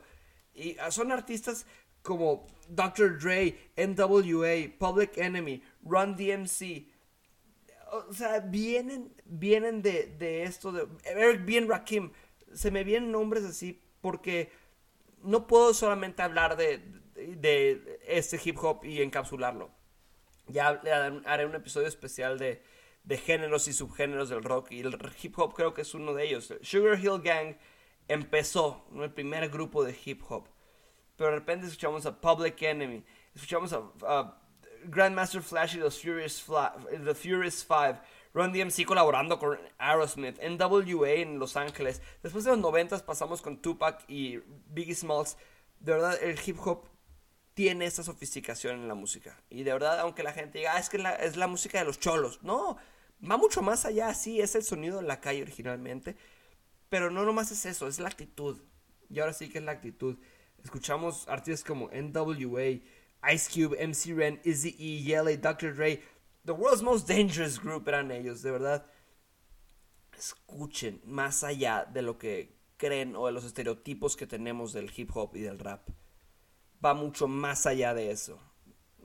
Y 0.53 0.77
son 0.89 1.11
artistas 1.11 1.65
como 2.01 2.47
Dr. 2.67 3.17
Dre, 3.17 3.57
NWA, 3.77 4.77
Public 4.77 5.17
Enemy, 5.17 5.63
Run 5.83 6.15
DMC, 6.15 6.87
o 7.93 8.13
sea, 8.13 8.39
vienen, 8.39 9.13
vienen 9.25 9.81
de, 9.81 10.43
esto, 10.43 10.71
de 10.71 10.87
Eric 11.05 11.45
Bien 11.45 11.67
Rakim, 11.69 12.11
se 12.53 12.71
me 12.71 12.83
vienen 12.83 13.11
nombres 13.11 13.43
así 13.43 13.81
porque 14.01 14.51
no 15.21 15.47
puedo 15.47 15.73
solamente 15.73 16.21
hablar 16.21 16.57
de, 16.57 16.79
de 17.15 17.99
este 18.07 18.39
hip 18.43 18.57
hop 18.61 18.83
y 18.83 19.01
encapsularlo. 19.01 19.71
Ya 20.47 20.81
haré 21.25 21.45
un 21.45 21.55
episodio 21.55 21.87
especial 21.87 22.37
de, 22.37 22.61
de 23.03 23.17
géneros 23.17 23.67
y 23.67 23.73
subgéneros 23.73 24.29
del 24.29 24.43
rock 24.43 24.71
y 24.71 24.81
el 24.81 24.97
hip 25.21 25.37
hop 25.37 25.53
creo 25.53 25.73
que 25.73 25.83
es 25.83 25.93
uno 25.93 26.13
de 26.13 26.25
ellos. 26.25 26.53
Sugar 26.61 26.99
Hill 26.99 27.21
Gang 27.23 27.55
empezó, 28.13 28.85
el 28.95 29.11
primer 29.11 29.49
grupo 29.49 29.83
de 29.83 29.97
hip 30.05 30.21
hop, 30.29 30.47
pero 31.15 31.31
de 31.31 31.37
repente 31.37 31.67
escuchamos 31.67 32.05
a 32.05 32.19
Public 32.19 32.61
Enemy, 32.61 33.03
escuchamos 33.35 33.73
a 33.73 34.37
Grandmaster 34.85 35.41
Flash 35.41 35.75
y 35.75 35.79
los 35.79 36.01
Furious, 36.01 36.45
The 37.03 37.15
Furious 37.15 37.63
Five. 37.65 37.99
Run 38.33 38.51
DMC 38.51 38.85
colaborando 38.85 39.37
con 39.37 39.59
Aerosmith. 39.77 40.39
NWA 40.41 41.09
en 41.11 41.37
Los 41.37 41.55
Ángeles. 41.55 42.01
Después 42.23 42.43
de 42.43 42.51
los 42.51 42.59
90 42.59 43.05
pasamos 43.05 43.41
con 43.41 43.61
Tupac 43.61 44.03
y 44.07 44.39
Biggie 44.67 44.95
Smalls. 44.95 45.37
De 45.79 45.91
verdad, 45.91 46.17
el 46.21 46.39
hip 46.43 46.57
hop 46.65 46.85
tiene 47.53 47.85
esta 47.85 48.03
sofisticación 48.03 48.77
en 48.77 48.87
la 48.87 48.95
música. 48.95 49.39
Y 49.49 49.63
de 49.63 49.73
verdad, 49.73 49.99
aunque 49.99 50.23
la 50.23 50.33
gente 50.33 50.57
diga, 50.57 50.73
ah, 50.75 50.79
es 50.79 50.89
que 50.89 51.03
es 51.19 51.37
la 51.37 51.47
música 51.47 51.77
de 51.77 51.85
los 51.85 51.99
cholos. 51.99 52.39
No, 52.41 52.77
va 53.29 53.37
mucho 53.37 53.61
más 53.61 53.85
allá. 53.85 54.13
Sí, 54.15 54.41
es 54.41 54.55
el 54.55 54.63
sonido 54.63 54.97
de 54.97 55.07
la 55.07 55.21
calle 55.21 55.43
originalmente. 55.43 56.17
Pero 56.93 57.09
no 57.09 57.25
nomás 57.25 57.49
es 57.49 57.65
eso, 57.65 57.87
es 57.87 57.97
la 57.97 58.07
actitud. 58.07 58.61
Y 59.09 59.19
ahora 59.19 59.33
sí 59.33 59.49
que 59.49 59.57
es 59.57 59.63
la 59.63 59.71
actitud. 59.71 60.15
Escuchamos 60.63 61.27
artistas 61.27 61.63
como 61.63 61.89
NWA, 61.89 62.83
Ice 63.33 63.49
Cube, 63.51 63.83
MC 63.83 64.13
Ren, 64.15 64.39
Izzy 64.43 64.75
E, 64.77 65.01
Yele, 65.01 65.37
Dr. 65.37 65.73
Dre. 65.73 66.03
The 66.45 66.51
world's 66.51 66.83
most 66.83 67.07
dangerous 67.07 67.59
group 67.59 67.87
eran 67.87 68.11
ellos, 68.11 68.43
de 68.43 68.51
verdad. 68.51 68.85
Escuchen 70.15 71.01
más 71.03 71.43
allá 71.43 71.83
de 71.83 72.03
lo 72.03 72.19
que 72.19 72.59
creen 72.77 73.15
o 73.15 73.25
de 73.25 73.31
los 73.31 73.43
estereotipos 73.43 74.15
que 74.15 74.27
tenemos 74.27 74.71
del 74.71 74.91
hip 74.95 75.09
hop 75.15 75.35
y 75.35 75.41
del 75.41 75.57
rap. 75.57 75.89
Va 76.85 76.93
mucho 76.93 77.27
más 77.27 77.65
allá 77.65 77.95
de 77.95 78.11
eso. 78.11 78.39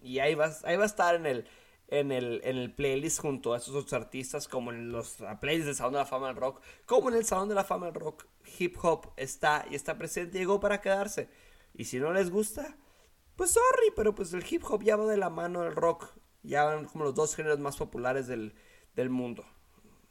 Y 0.02 0.18
ahí 0.18 0.34
va, 0.34 0.54
ahí 0.64 0.76
va 0.76 0.82
a 0.82 0.86
estar 0.86 1.14
en 1.14 1.24
el, 1.24 1.48
en 1.88 2.12
el, 2.12 2.40
en 2.44 2.56
el 2.58 2.72
playlist 2.72 3.20
junto 3.20 3.54
a 3.54 3.56
esos 3.56 3.74
otros 3.74 3.94
artistas, 3.94 4.46
como 4.46 4.70
en 4.70 4.92
los 4.92 5.16
playlists 5.40 5.66
del 5.66 5.74
Salón 5.74 5.94
de 5.94 5.98
la 5.98 6.06
Fama 6.06 6.28
del 6.28 6.36
Rock, 6.36 6.62
como 6.86 7.08
en 7.08 7.16
el 7.16 7.24
Salón 7.24 7.48
de 7.48 7.54
la 7.54 7.64
Fama 7.64 7.86
del 7.86 7.94
Rock. 7.94 8.26
Hip 8.58 8.76
hop 8.82 9.12
está 9.16 9.66
y 9.70 9.74
está 9.74 9.96
presente, 9.98 10.38
llegó 10.38 10.60
para 10.60 10.80
quedarse. 10.80 11.28
Y 11.74 11.84
si 11.84 11.98
no 11.98 12.12
les 12.12 12.30
gusta, 12.30 12.76
pues 13.36 13.52
sorry, 13.52 13.92
pero 13.96 14.14
pues 14.14 14.32
el 14.32 14.44
hip 14.48 14.64
hop 14.68 14.82
ya 14.82 14.96
va 14.96 15.06
de 15.06 15.16
la 15.16 15.30
mano 15.30 15.62
del 15.62 15.74
rock. 15.74 16.12
Ya 16.42 16.64
van 16.64 16.86
como 16.86 17.04
los 17.04 17.14
dos 17.14 17.34
géneros 17.34 17.58
más 17.58 17.76
populares 17.76 18.26
del, 18.26 18.52
mundo. 19.10 19.44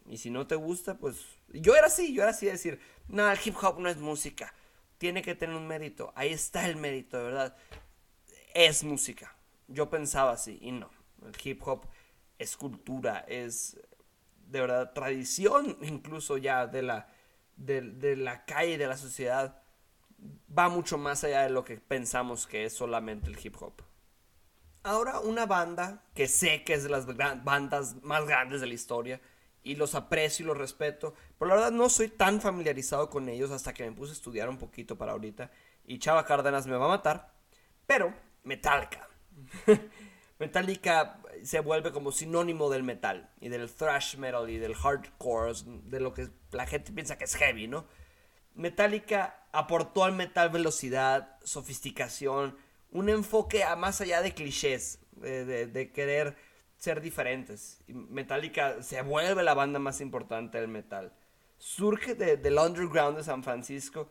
Y 0.05 0.17
si 0.17 0.29
no 0.29 0.47
te 0.47 0.55
gusta, 0.55 0.97
pues... 0.97 1.25
Yo 1.49 1.75
era 1.75 1.87
así, 1.87 2.13
yo 2.13 2.21
era 2.21 2.31
así 2.31 2.45
de 2.45 2.53
decir, 2.53 2.79
no, 3.09 3.29
el 3.29 3.37
hip 3.43 3.55
hop 3.61 3.79
no 3.79 3.89
es 3.89 3.97
música. 3.97 4.53
Tiene 4.97 5.21
que 5.21 5.35
tener 5.35 5.55
un 5.55 5.67
mérito. 5.67 6.13
Ahí 6.15 6.31
está 6.31 6.67
el 6.67 6.77
mérito, 6.77 7.17
de 7.17 7.23
verdad. 7.23 7.57
Es 8.53 8.83
música. 8.83 9.35
Yo 9.67 9.89
pensaba 9.89 10.31
así 10.31 10.57
y 10.61 10.71
no. 10.71 10.89
El 11.25 11.33
hip 11.43 11.67
hop 11.67 11.85
es 12.37 12.55
cultura, 12.57 13.25
es 13.27 13.79
de 14.47 14.61
verdad 14.61 14.93
tradición 14.93 15.77
incluso 15.81 16.37
ya 16.37 16.67
de 16.67 16.81
la, 16.81 17.07
de, 17.55 17.81
de 17.81 18.15
la 18.15 18.45
calle, 18.45 18.77
de 18.77 18.87
la 18.87 18.97
sociedad 18.97 19.61
va 20.57 20.69
mucho 20.69 20.97
más 20.97 21.23
allá 21.23 21.43
de 21.43 21.49
lo 21.49 21.63
que 21.63 21.77
pensamos 21.77 22.47
que 22.47 22.65
es 22.65 22.73
solamente 22.73 23.29
el 23.29 23.37
hip 23.41 23.55
hop. 23.61 23.81
Ahora 24.83 25.19
una 25.19 25.45
banda 25.45 26.03
que 26.13 26.27
sé 26.27 26.63
que 26.63 26.73
es 26.73 26.83
de 26.83 26.89
las 26.89 27.05
bandas 27.43 27.95
más 28.03 28.25
grandes 28.25 28.61
de 28.61 28.67
la 28.67 28.73
historia 28.73 29.21
y 29.63 29.75
los 29.75 29.95
aprecio 29.95 30.43
y 30.43 30.47
los 30.47 30.57
respeto, 30.57 31.13
pero 31.37 31.49
la 31.49 31.55
verdad 31.55 31.71
no 31.71 31.89
soy 31.89 32.07
tan 32.07 32.39
familiarizado 32.39 33.09
con 33.09 33.27
ellos 33.27 33.51
hasta 33.51 33.73
que 33.73 33.83
me 33.83 33.91
puse 33.95 34.11
a 34.11 34.15
estudiar 34.15 34.47
un 34.49 34.57
poquito 34.57 34.97
para 34.97 35.11
ahorita 35.11 35.51
y 35.85 35.99
Chava 35.99 36.25
Cárdenas 36.25 36.67
me 36.67 36.77
va 36.77 36.85
a 36.85 36.89
matar, 36.89 37.33
pero 37.85 38.13
Metallica. 38.43 39.07
Metallica 40.39 41.19
se 41.43 41.59
vuelve 41.59 41.91
como 41.91 42.11
sinónimo 42.11 42.69
del 42.69 42.83
metal 42.83 43.29
y 43.39 43.49
del 43.49 43.69
thrash 43.73 44.17
metal 44.17 44.49
y 44.49 44.57
del 44.57 44.75
hardcore, 44.75 45.53
de 45.65 45.99
lo 45.99 46.13
que 46.13 46.29
la 46.51 46.67
gente 46.67 46.91
piensa 46.91 47.17
que 47.17 47.25
es 47.25 47.35
heavy, 47.35 47.67
¿no? 47.67 47.85
Metallica 48.53 49.47
aportó 49.51 50.03
al 50.03 50.13
metal 50.13 50.49
velocidad, 50.49 51.37
sofisticación, 51.43 52.57
un 52.91 53.09
enfoque 53.09 53.63
a 53.63 53.75
más 53.75 54.01
allá 54.01 54.21
de 54.21 54.33
clichés, 54.33 54.99
de, 55.11 55.91
querer 55.93 56.35
ser 56.77 57.01
diferentes. 57.01 57.81
Metallica 57.87 58.81
se 58.81 59.01
vuelve 59.01 59.43
la 59.43 59.53
banda 59.53 59.79
más 59.79 60.01
importante 60.01 60.59
del 60.59 60.67
metal. 60.67 61.13
Surge 61.57 62.15
del 62.15 62.57
underground 62.57 63.17
de 63.17 63.23
San 63.23 63.43
Francisco 63.43 64.09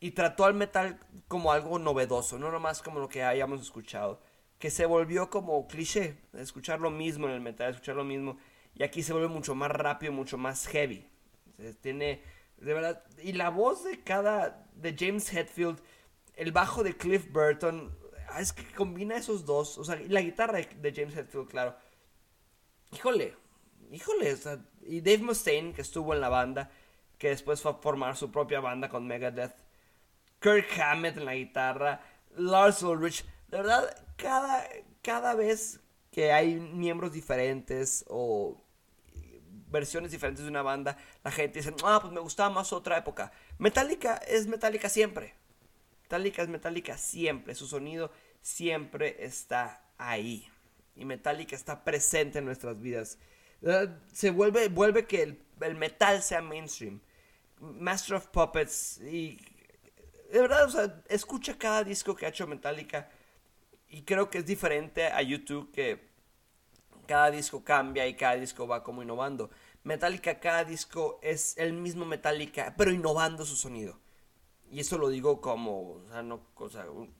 y 0.00 0.12
trató 0.12 0.44
al 0.44 0.54
metal 0.54 1.00
como 1.28 1.52
algo 1.52 1.78
novedoso, 1.78 2.38
no 2.38 2.50
nomás 2.50 2.82
como 2.82 3.00
lo 3.00 3.08
que 3.08 3.22
hayamos 3.22 3.60
escuchado, 3.60 4.20
que 4.58 4.70
se 4.70 4.86
volvió 4.86 5.30
como 5.30 5.66
cliché, 5.68 6.16
escuchar 6.34 6.80
lo 6.80 6.90
mismo 6.90 7.26
en 7.26 7.34
el 7.34 7.40
metal, 7.40 7.70
escuchar 7.70 7.96
lo 7.96 8.04
mismo, 8.04 8.38
y 8.74 8.82
aquí 8.82 9.02
se 9.02 9.12
vuelve 9.12 9.28
mucho 9.28 9.54
más 9.54 9.70
rápido, 9.70 10.12
mucho 10.12 10.38
más 10.38 10.66
heavy. 10.66 11.06
Tiene 11.80 12.22
de 12.58 12.74
verdad. 12.74 13.02
Y 13.22 13.32
la 13.32 13.50
voz 13.50 13.84
de 13.84 14.02
cada. 14.02 14.66
de 14.74 14.94
James 14.98 15.32
Hetfield, 15.32 15.80
el 16.34 16.52
bajo 16.52 16.82
de 16.82 16.96
Cliff 16.96 17.30
Burton. 17.30 17.96
Ah, 18.28 18.40
es 18.40 18.52
que 18.52 18.64
combina 18.72 19.16
esos 19.16 19.44
dos. 19.44 19.78
O 19.78 19.84
sea, 19.84 20.00
y 20.00 20.08
la 20.08 20.20
guitarra 20.20 20.58
de, 20.58 20.92
James 20.94 21.16
Hetfield, 21.16 21.48
claro. 21.48 21.76
Híjole. 22.92 23.34
Híjole. 23.90 24.36
Y 24.82 25.00
Dave 25.00 25.18
Mustaine, 25.18 25.72
que 25.72 25.82
estuvo 25.82 26.14
en 26.14 26.20
la 26.20 26.28
banda. 26.28 26.70
Que 27.18 27.28
después 27.28 27.62
fue 27.62 27.72
a 27.72 27.74
formar 27.74 28.16
su 28.16 28.30
propia 28.30 28.60
banda 28.60 28.88
con 28.88 29.06
Megadeth. 29.06 29.54
Kirk 30.40 30.66
Hammett 30.78 31.16
en 31.16 31.24
la 31.24 31.34
guitarra. 31.34 32.00
Lars 32.36 32.82
Ulrich. 32.82 33.24
De 33.48 33.58
verdad, 33.58 34.05
cada, 34.16 34.68
cada 35.02 35.34
vez 35.34 35.80
que 36.10 36.32
hay 36.32 36.54
miembros 36.56 37.12
diferentes 37.12 38.04
o 38.08 38.60
versiones 39.68 40.10
diferentes 40.10 40.44
de 40.44 40.50
una 40.50 40.62
banda, 40.62 40.96
la 41.22 41.30
gente 41.30 41.58
dice, 41.58 41.74
ah, 41.84 41.98
pues 42.00 42.12
me 42.12 42.20
gustaba 42.20 42.50
más 42.50 42.72
otra 42.72 42.96
época. 42.96 43.32
Metallica 43.58 44.16
es 44.26 44.46
Metallica 44.46 44.88
siempre. 44.88 45.34
Metallica 46.02 46.42
es 46.42 46.48
Metallica 46.48 46.96
siempre. 46.96 47.54
Su 47.54 47.66
sonido 47.66 48.10
siempre 48.40 49.24
está 49.24 49.82
ahí. 49.98 50.48
Y 50.94 51.04
Metallica 51.04 51.56
está 51.56 51.84
presente 51.84 52.38
en 52.38 52.46
nuestras 52.46 52.80
vidas. 52.80 53.18
Se 54.12 54.30
vuelve, 54.30 54.68
vuelve 54.68 55.06
que 55.06 55.22
el, 55.22 55.74
metal 55.74 56.22
sea 56.22 56.40
mainstream. 56.40 57.00
Master 57.58 58.16
of 58.16 58.26
Puppets 58.28 59.00
y 59.00 59.38
de 60.30 60.40
verdad, 60.40 60.64
o 60.64 60.70
sea, 60.70 61.02
escucha 61.08 61.56
cada 61.56 61.84
disco 61.84 62.14
que 62.14 62.26
ha 62.26 62.28
hecho 62.28 62.46
Metallica 62.46 63.08
y 63.88 64.02
creo 64.02 64.30
que 64.30 64.38
es 64.38 64.46
diferente 64.46 65.06
a 65.06 65.22
YouTube 65.22 65.70
que 65.72 66.08
cada 67.06 67.30
disco 67.30 67.62
cambia 67.64 68.06
y 68.06 68.14
cada 68.14 68.36
disco 68.36 68.66
va 68.66 68.82
como 68.82 69.02
innovando. 69.02 69.50
Metallica, 69.84 70.40
cada 70.40 70.64
disco 70.64 71.20
es 71.22 71.56
el 71.56 71.72
mismo 71.72 72.04
Metallica, 72.04 72.74
pero 72.76 72.90
innovando 72.90 73.44
su 73.44 73.56
sonido. 73.56 74.00
Y 74.70 74.80
eso 74.80 74.98
lo 74.98 75.08
digo 75.08 75.40
como, 75.40 75.92
o 75.92 76.04
sea, 76.08 76.22
no, 76.22 76.40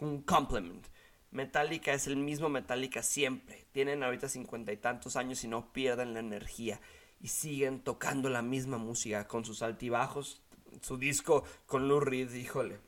un 0.01 0.23
compliment. 0.23 0.85
Metallica 1.31 1.93
es 1.93 2.09
el 2.09 2.17
mismo 2.17 2.49
Metallica 2.49 3.03
siempre. 3.03 3.67
Tienen 3.73 4.03
ahorita 4.03 4.29
cincuenta 4.29 4.73
y 4.73 4.77
tantos 4.77 5.17
años 5.17 5.45
y 5.45 5.49
no 5.49 5.73
pierden 5.73 6.15
la 6.15 6.21
energía. 6.21 6.81
Y 7.21 7.29
siguen 7.29 7.81
tocando 7.81 8.29
la 8.29 8.43
misma 8.43 8.79
música 8.79 9.29
con 9.29 9.45
sus 9.45 9.63
altibajos. 9.63 10.43
Su 10.83 10.97
disco 10.97 11.45
con 11.67 11.89
Lou 11.89 12.01
Reed, 12.01 12.33
híjole. 12.35 12.81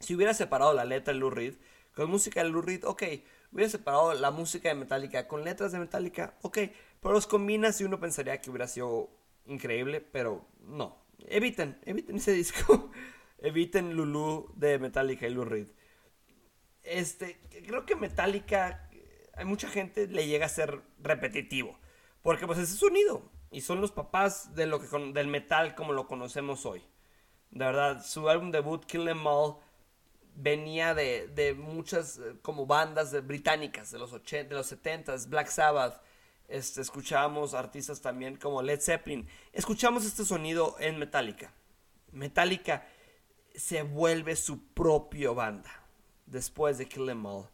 Si 0.00 0.14
hubiera 0.14 0.34
separado 0.34 0.72
la 0.72 0.84
letra 0.84 1.12
de 1.12 1.20
Lou 1.20 1.30
Reed 1.30 1.54
con 1.94 2.10
música 2.10 2.42
de 2.42 2.50
Lou 2.50 2.62
Reed, 2.62 2.84
ok. 2.84 3.02
Hubiera 3.52 3.70
separado 3.70 4.14
la 4.14 4.30
música 4.30 4.68
de 4.68 4.74
Metallica 4.74 5.28
con 5.28 5.44
letras 5.44 5.72
de 5.72 5.78
Metallica, 5.78 6.34
ok. 6.42 6.58
Pero 7.00 7.14
los 7.14 7.26
combinas 7.26 7.80
y 7.80 7.84
uno 7.84 8.00
pensaría 8.00 8.40
que 8.40 8.50
hubiera 8.50 8.68
sido 8.68 9.10
increíble, 9.46 10.00
pero 10.00 10.46
no. 10.60 10.96
Eviten, 11.28 11.78
eviten 11.84 12.16
ese 12.16 12.32
disco. 12.32 12.90
eviten 13.38 13.94
Lulu 13.94 14.52
de 14.56 14.78
Metallica 14.78 15.26
y 15.26 15.34
Lou 15.34 15.44
Reed. 15.44 15.68
Este, 16.82 17.38
creo 17.66 17.86
que 17.86 17.96
Metallica, 17.96 18.88
hay 19.34 19.44
mucha 19.44 19.68
gente 19.68 20.06
le 20.06 20.26
llega 20.26 20.46
a 20.46 20.48
ser 20.50 20.80
repetitivo. 20.98 21.78
Porque 22.22 22.46
pues 22.46 22.58
ese 22.58 22.76
sonido. 22.76 23.30
Y 23.50 23.60
son 23.60 23.80
los 23.82 23.92
papás 23.92 24.54
de 24.54 24.66
lo 24.66 24.80
que 24.80 24.86
del 25.12 25.26
metal 25.26 25.74
como 25.74 25.92
lo 25.92 26.06
conocemos 26.06 26.64
hoy. 26.64 26.82
De 27.50 27.66
verdad, 27.66 28.02
su 28.02 28.30
álbum 28.30 28.50
debut, 28.50 28.86
Kill 28.86 29.06
Em 29.08 29.26
All, 29.26 29.56
venía 30.34 30.94
de, 30.94 31.28
de 31.28 31.54
muchas 31.54 32.18
eh, 32.18 32.36
como 32.42 32.66
bandas 32.66 33.26
británicas 33.26 33.90
de 33.90 33.98
los, 33.98 34.12
80, 34.12 34.48
de 34.48 34.54
los 34.54 34.72
70s, 34.72 35.28
Black 35.28 35.48
Sabbath. 35.48 36.00
Este, 36.48 36.80
escuchábamos 36.80 37.54
artistas 37.54 38.00
también 38.00 38.36
como 38.36 38.62
Led 38.62 38.80
Zeppelin. 38.80 39.26
Escuchamos 39.52 40.04
este 40.04 40.24
sonido 40.24 40.76
en 40.78 40.98
Metallica. 40.98 41.52
Metallica 42.10 42.86
se 43.54 43.82
vuelve 43.82 44.36
su 44.36 44.66
propio 44.68 45.34
banda 45.34 45.70
después 46.26 46.78
de 46.78 46.88
Kill 46.88 47.08
Em 47.08 47.24
All. 47.24 47.48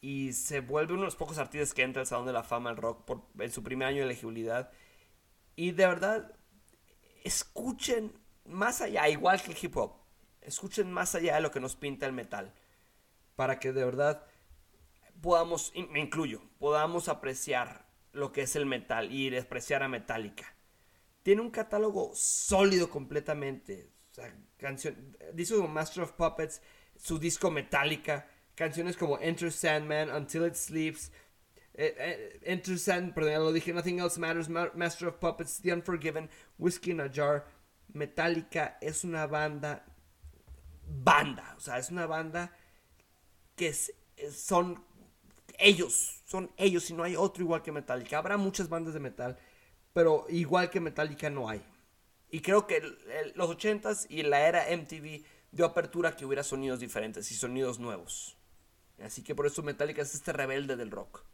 Y 0.00 0.32
se 0.32 0.60
vuelve 0.60 0.94
uno 0.94 1.02
de 1.02 1.06
los 1.06 1.16
pocos 1.16 1.38
artistas 1.38 1.74
que 1.74 1.82
entra 1.82 2.00
al 2.02 2.06
Salón 2.06 2.26
de 2.26 2.32
la 2.32 2.42
Fama 2.42 2.70
del 2.70 2.78
Rock 2.78 3.04
por, 3.04 3.22
en 3.38 3.50
su 3.52 3.62
primer 3.62 3.88
año 3.88 3.98
de 3.98 4.04
elegibilidad. 4.04 4.70
Y 5.54 5.72
de 5.72 5.86
verdad, 5.86 6.32
escuchen 7.24 8.12
más 8.44 8.80
allá, 8.80 9.08
igual 9.08 9.40
que 9.40 9.52
el 9.52 9.58
hip 9.60 9.76
hop, 9.76 10.01
escuchen 10.44 10.92
más 10.92 11.14
allá 11.14 11.36
de 11.36 11.40
lo 11.40 11.50
que 11.50 11.60
nos 11.60 11.76
pinta 11.76 12.06
el 12.06 12.12
metal. 12.12 12.52
Para 13.36 13.58
que 13.58 13.72
de 13.72 13.84
verdad 13.84 14.26
podamos, 15.20 15.72
me 15.90 16.00
incluyo, 16.00 16.42
podamos 16.58 17.08
apreciar 17.08 17.86
lo 18.12 18.32
que 18.32 18.42
es 18.42 18.56
el 18.56 18.66
metal 18.66 19.10
y 19.10 19.34
apreciar 19.36 19.82
a 19.82 19.88
Metallica. 19.88 20.54
Tiene 21.22 21.40
un 21.40 21.50
catálogo 21.50 22.12
sólido 22.14 22.90
completamente. 22.90 23.88
O 24.18 24.22
canción, 24.58 25.16
dice 25.32 25.56
Master 25.56 26.04
of 26.04 26.12
Puppets, 26.12 26.60
su 26.96 27.18
disco 27.18 27.50
Metallica, 27.50 28.28
canciones 28.54 28.96
como 28.96 29.18
Enter 29.18 29.50
Sandman, 29.50 30.10
Until 30.10 30.46
It 30.46 30.54
Sleeps, 30.54 31.10
eh, 31.74 31.94
eh, 31.96 32.40
Enter 32.42 32.78
Sandman, 32.78 33.14
perdón, 33.14 33.32
ya 33.32 33.38
lo 33.38 33.52
dije, 33.52 33.72
Nothing 33.72 34.00
Else 34.00 34.20
Matters, 34.20 34.48
Master 34.48 35.08
of 35.08 35.16
Puppets, 35.16 35.62
The 35.62 35.72
Unforgiven, 35.72 36.28
Whiskey 36.58 36.90
in 36.90 37.00
a 37.00 37.10
Jar. 37.10 37.46
Metallica 37.94 38.78
es 38.80 39.04
una 39.04 39.26
banda, 39.26 39.84
banda, 40.86 41.54
o 41.56 41.60
sea, 41.60 41.78
es 41.78 41.90
una 41.90 42.06
banda 42.06 42.54
que 43.56 43.74
son 44.30 44.84
ellos, 45.58 46.22
son 46.24 46.50
ellos 46.56 46.88
y 46.90 46.94
no 46.94 47.02
hay 47.02 47.16
otro 47.16 47.42
igual 47.42 47.62
que 47.62 47.72
Metallica. 47.72 48.18
Habrá 48.18 48.36
muchas 48.36 48.68
bandas 48.68 48.94
de 48.94 49.00
metal, 49.00 49.38
pero 49.92 50.26
igual 50.28 50.70
que 50.70 50.80
Metallica 50.80 51.30
no 51.30 51.48
hay. 51.48 51.62
Y 52.30 52.40
creo 52.40 52.66
que 52.66 52.80
los 53.34 53.50
80s 53.50 54.06
y 54.08 54.22
la 54.22 54.46
era 54.48 54.64
MTV 54.74 55.24
dio 55.50 55.66
apertura 55.66 56.10
a 56.10 56.16
que 56.16 56.24
hubiera 56.24 56.42
sonidos 56.42 56.80
diferentes 56.80 57.30
y 57.30 57.34
sonidos 57.34 57.78
nuevos. 57.78 58.36
Así 59.02 59.22
que 59.22 59.34
por 59.34 59.46
eso 59.46 59.62
Metallica 59.62 60.02
es 60.02 60.14
este 60.14 60.32
rebelde 60.32 60.76
del 60.76 60.90
rock. 60.90 61.24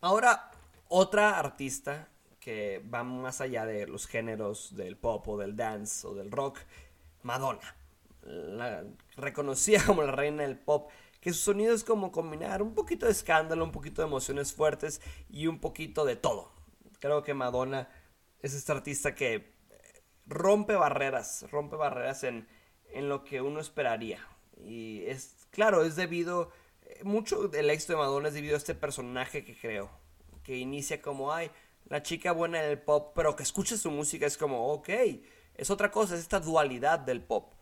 Ahora, 0.00 0.50
otra 0.88 1.38
artista 1.38 2.08
que 2.40 2.82
va 2.92 3.02
más 3.04 3.40
allá 3.40 3.66
de 3.66 3.86
los 3.86 4.06
géneros 4.06 4.76
del 4.76 4.96
pop 4.96 5.26
o 5.28 5.36
del 5.36 5.56
dance 5.56 6.06
o 6.06 6.14
del 6.14 6.30
rock, 6.30 6.58
Madonna. 7.22 7.74
La 8.24 8.84
como 9.86 10.02
la 10.02 10.12
reina 10.12 10.42
del 10.42 10.58
pop, 10.58 10.90
que 11.20 11.32
su 11.32 11.40
sonido 11.40 11.74
es 11.74 11.84
como 11.84 12.12
combinar 12.12 12.62
un 12.62 12.74
poquito 12.74 13.06
de 13.06 13.12
escándalo, 13.12 13.64
un 13.64 13.72
poquito 13.72 14.02
de 14.02 14.08
emociones 14.08 14.52
fuertes 14.52 15.00
y 15.28 15.46
un 15.46 15.58
poquito 15.58 16.04
de 16.04 16.16
todo. 16.16 16.50
Creo 17.00 17.22
que 17.22 17.34
Madonna 17.34 17.88
es 18.40 18.54
esta 18.54 18.72
artista 18.72 19.14
que 19.14 19.52
rompe 20.26 20.74
barreras, 20.74 21.46
rompe 21.50 21.76
barreras 21.76 22.24
en, 22.24 22.46
en 22.92 23.08
lo 23.08 23.24
que 23.24 23.40
uno 23.40 23.60
esperaría. 23.60 24.26
Y 24.62 25.02
es, 25.06 25.46
claro, 25.50 25.84
es 25.84 25.96
debido, 25.96 26.50
eh, 26.82 27.00
mucho 27.04 27.48
del 27.48 27.70
éxito 27.70 27.94
de 27.94 27.98
Madonna 27.98 28.28
es 28.28 28.34
debido 28.34 28.54
a 28.54 28.58
este 28.58 28.74
personaje 28.74 29.44
que 29.44 29.56
creo, 29.56 29.90
que 30.42 30.56
inicia 30.56 31.02
como, 31.02 31.32
ay, 31.32 31.50
la 31.88 32.02
chica 32.02 32.32
buena 32.32 32.62
del 32.62 32.78
pop, 32.78 33.12
pero 33.14 33.36
que 33.36 33.42
escucha 33.42 33.76
su 33.76 33.90
música 33.90 34.26
es 34.26 34.38
como, 34.38 34.72
ok, 34.72 34.88
es 35.54 35.70
otra 35.70 35.90
cosa, 35.90 36.14
es 36.14 36.20
esta 36.20 36.40
dualidad 36.40 36.98
del 36.98 37.22
pop. 37.22 37.52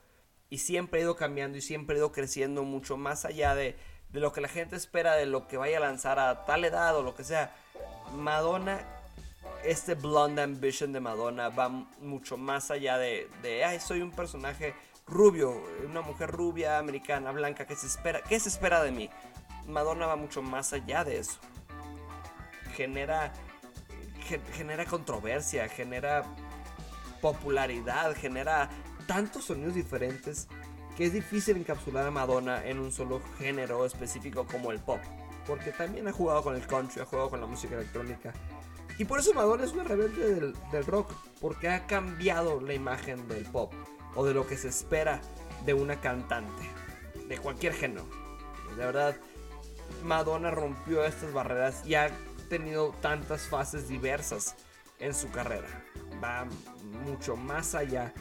Y 0.52 0.58
siempre 0.58 1.00
ha 1.00 1.04
ido 1.04 1.16
cambiando 1.16 1.56
y 1.56 1.62
siempre 1.62 1.96
ha 1.96 1.98
ido 2.00 2.12
creciendo 2.12 2.62
mucho 2.62 2.98
más 2.98 3.24
allá 3.24 3.54
de, 3.54 3.74
de 4.10 4.20
lo 4.20 4.34
que 4.34 4.42
la 4.42 4.48
gente 4.48 4.76
espera, 4.76 5.14
de 5.14 5.24
lo 5.24 5.48
que 5.48 5.56
vaya 5.56 5.78
a 5.78 5.80
lanzar 5.80 6.18
a 6.18 6.44
tal 6.44 6.66
edad 6.66 6.94
o 6.94 7.02
lo 7.02 7.14
que 7.14 7.24
sea. 7.24 7.56
Madonna 8.14 8.86
este 9.64 9.94
blonde 9.94 10.42
ambition 10.42 10.92
de 10.92 11.00
Madonna 11.00 11.48
va 11.48 11.70
mucho 11.70 12.36
más 12.36 12.70
allá 12.70 12.98
de, 12.98 13.30
de 13.40 13.64
ay, 13.64 13.80
soy 13.80 14.02
un 14.02 14.10
personaje 14.10 14.74
rubio, 15.06 15.58
una 15.88 16.02
mujer 16.02 16.30
rubia, 16.30 16.76
americana, 16.76 17.32
blanca, 17.32 17.66
que 17.66 17.74
se 17.74 17.86
espera, 17.86 18.20
¿qué 18.20 18.38
se 18.38 18.50
espera 18.50 18.82
de 18.82 18.90
mí? 18.90 19.08
Madonna 19.66 20.04
va 20.04 20.16
mucho 20.16 20.42
más 20.42 20.74
allá 20.74 21.02
de 21.02 21.16
eso. 21.18 21.38
Genera, 22.76 23.32
genera 24.52 24.84
controversia, 24.84 25.66
genera 25.70 26.24
popularidad, 27.22 28.14
genera 28.14 28.68
tantos 29.12 29.44
sonidos 29.44 29.74
diferentes 29.74 30.48
que 30.96 31.04
es 31.04 31.12
difícil 31.12 31.58
encapsular 31.58 32.06
a 32.06 32.10
Madonna 32.10 32.64
en 32.64 32.78
un 32.78 32.90
solo 32.90 33.20
género 33.36 33.84
específico 33.84 34.46
como 34.46 34.72
el 34.72 34.78
pop. 34.80 35.00
Porque 35.46 35.70
también 35.70 36.08
ha 36.08 36.12
jugado 36.12 36.42
con 36.42 36.54
el 36.54 36.66
country, 36.66 37.02
ha 37.02 37.04
jugado 37.04 37.28
con 37.28 37.38
la 37.38 37.46
música 37.46 37.74
electrónica, 37.74 38.32
y 38.96 39.04
por 39.04 39.18
eso 39.18 39.34
Madonna 39.34 39.64
es 39.64 39.72
una 39.72 39.84
rebelde 39.84 40.34
del, 40.34 40.86
rock, 40.86 41.12
porque 41.42 41.68
ha 41.68 41.86
cambiado 41.86 42.58
la 42.62 42.72
imagen 42.72 43.28
del 43.28 43.44
pop 43.44 43.74
o 44.14 44.24
de 44.24 44.32
lo 44.32 44.46
que 44.46 44.56
se 44.56 44.68
espera 44.68 45.20
de 45.66 45.74
una 45.74 46.00
cantante, 46.00 46.62
de 47.28 47.36
cualquier 47.36 47.74
género. 47.74 48.06
De 48.76 48.86
verdad, 48.86 49.14
Madonna 50.04 50.50
rompió 50.50 51.04
estas 51.04 51.34
barreras 51.34 51.84
y 51.84 51.96
ha 51.96 52.10
tenido 52.48 52.94
tantas 53.02 53.42
fases 53.42 53.88
diversas 53.88 54.54
en 54.98 55.12
su 55.12 55.30
carrera. 55.30 55.68
Va 56.22 56.46
mucho 57.04 57.36
más 57.36 57.74
allá 57.74 58.14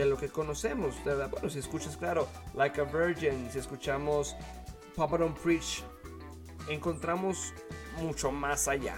de 0.00 0.06
lo 0.06 0.16
que 0.16 0.28
conocemos. 0.28 0.94
Verdad, 1.04 1.30
bueno, 1.30 1.48
si 1.50 1.58
escuchas, 1.58 1.96
claro, 1.96 2.28
Like 2.54 2.80
a 2.80 2.84
Virgin, 2.84 3.50
si 3.52 3.58
escuchamos 3.58 4.34
Papa 4.96 5.18
Don't 5.18 5.38
Preach, 5.38 5.82
encontramos 6.68 7.52
mucho 8.00 8.32
más 8.32 8.68
allá 8.68 8.96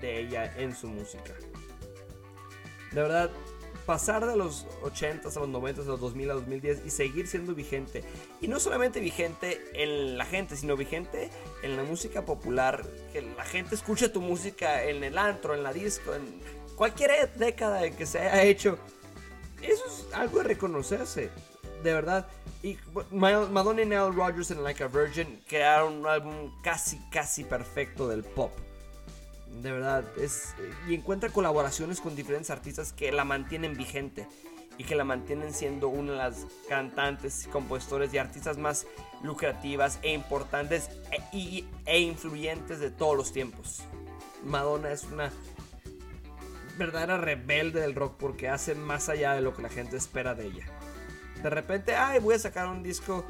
de 0.00 0.20
ella 0.20 0.52
en 0.56 0.74
su 0.74 0.88
música. 0.88 1.34
De 2.92 3.02
verdad, 3.02 3.30
pasar 3.86 4.26
de 4.26 4.36
los 4.36 4.66
80 4.82 5.28
a 5.28 5.40
los 5.40 5.48
90 5.48 5.82
a 5.82 5.84
los 5.84 6.00
2000 6.00 6.30
a 6.30 6.34
2010 6.34 6.82
y 6.86 6.90
seguir 6.90 7.26
siendo 7.26 7.54
vigente. 7.54 8.04
Y 8.40 8.48
no 8.48 8.60
solamente 8.60 9.00
vigente 9.00 9.60
en 9.74 10.16
la 10.16 10.24
gente, 10.24 10.56
sino 10.56 10.76
vigente 10.76 11.30
en 11.62 11.76
la 11.76 11.82
música 11.82 12.24
popular. 12.24 12.84
Que 13.12 13.22
la 13.22 13.44
gente 13.44 13.74
escuche 13.74 14.08
tu 14.08 14.20
música 14.20 14.84
en 14.84 15.02
el 15.04 15.18
antro, 15.18 15.54
en 15.54 15.62
la 15.62 15.72
disco, 15.72 16.14
en 16.14 16.40
cualquier 16.76 17.34
década 17.34 17.90
que 17.90 18.06
se 18.06 18.20
haya 18.20 18.42
hecho. 18.44 18.78
Eso 19.64 19.84
es 19.86 20.14
algo 20.14 20.38
de 20.38 20.44
reconocerse. 20.44 21.30
De 21.82 21.92
verdad. 21.92 22.26
Y 22.62 22.78
Madonna 23.10 23.82
y 23.82 23.84
Nile 23.84 24.10
Rodgers 24.10 24.50
en 24.50 24.64
Like 24.64 24.82
a 24.84 24.88
Virgin 24.88 25.42
crearon 25.46 25.98
un 25.98 26.06
álbum 26.06 26.50
casi, 26.62 26.98
casi 27.10 27.44
perfecto 27.44 28.08
del 28.08 28.24
pop 28.24 28.52
de 29.62 29.72
verdad. 29.72 30.04
Es, 30.18 30.54
y 30.88 30.94
encuentra 30.94 31.28
colaboraciones 31.30 32.00
con 32.00 32.16
diferentes 32.16 32.50
artistas 32.50 32.92
que 32.92 33.12
la 33.12 33.24
mantienen 33.24 33.76
vigente 33.76 34.26
y 34.76 34.84
que 34.84 34.96
la 34.96 35.04
mantienen 35.04 35.54
siendo 35.54 35.88
una 35.88 36.12
de 36.12 36.18
las 36.18 36.46
cantantes, 36.68 37.48
compositores 37.52 38.12
y 38.12 38.18
artistas 38.18 38.58
más 38.58 38.86
lucrativas 39.22 39.98
e 40.02 40.12
importantes 40.12 40.90
e, 41.32 41.64
e, 41.86 42.00
influyentes 42.00 42.80
de 42.80 42.90
todos 42.90 43.16
los 43.16 43.32
tiempos. 43.32 43.82
Madonna 44.44 44.90
es 44.90 45.04
una 45.04 45.30
verdadera 46.76 47.16
rebelde 47.16 47.80
del 47.80 47.94
rock 47.94 48.16
porque 48.18 48.48
hace 48.48 48.74
más 48.74 49.08
allá 49.08 49.34
de 49.34 49.40
lo 49.40 49.54
que 49.54 49.62
la 49.62 49.68
gente 49.68 49.96
espera 49.96 50.34
de 50.34 50.46
ella. 50.46 50.66
De 51.42 51.50
repente, 51.50 51.94
ay, 51.94 52.20
voy 52.20 52.34
a 52.34 52.38
sacar 52.38 52.68
un 52.68 52.82
disco, 52.82 53.24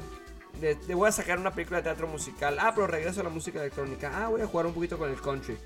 de, 0.59 0.75
voy 0.95 1.09
a 1.09 1.11
sacar 1.11 1.37
una 1.39 1.51
película 1.51 1.77
de 1.77 1.83
teatro 1.83 2.07
musical. 2.07 2.57
Ah, 2.59 2.71
pero 2.73 2.87
regreso 2.87 3.21
a 3.21 3.23
la 3.23 3.29
música 3.29 3.59
electrónica. 3.59 4.11
Ah, 4.15 4.29
voy 4.29 4.41
a 4.41 4.47
jugar 4.47 4.65
un 4.65 4.73
poquito 4.73 4.97
con 4.97 5.09
el 5.09 5.19
country. 5.19 5.57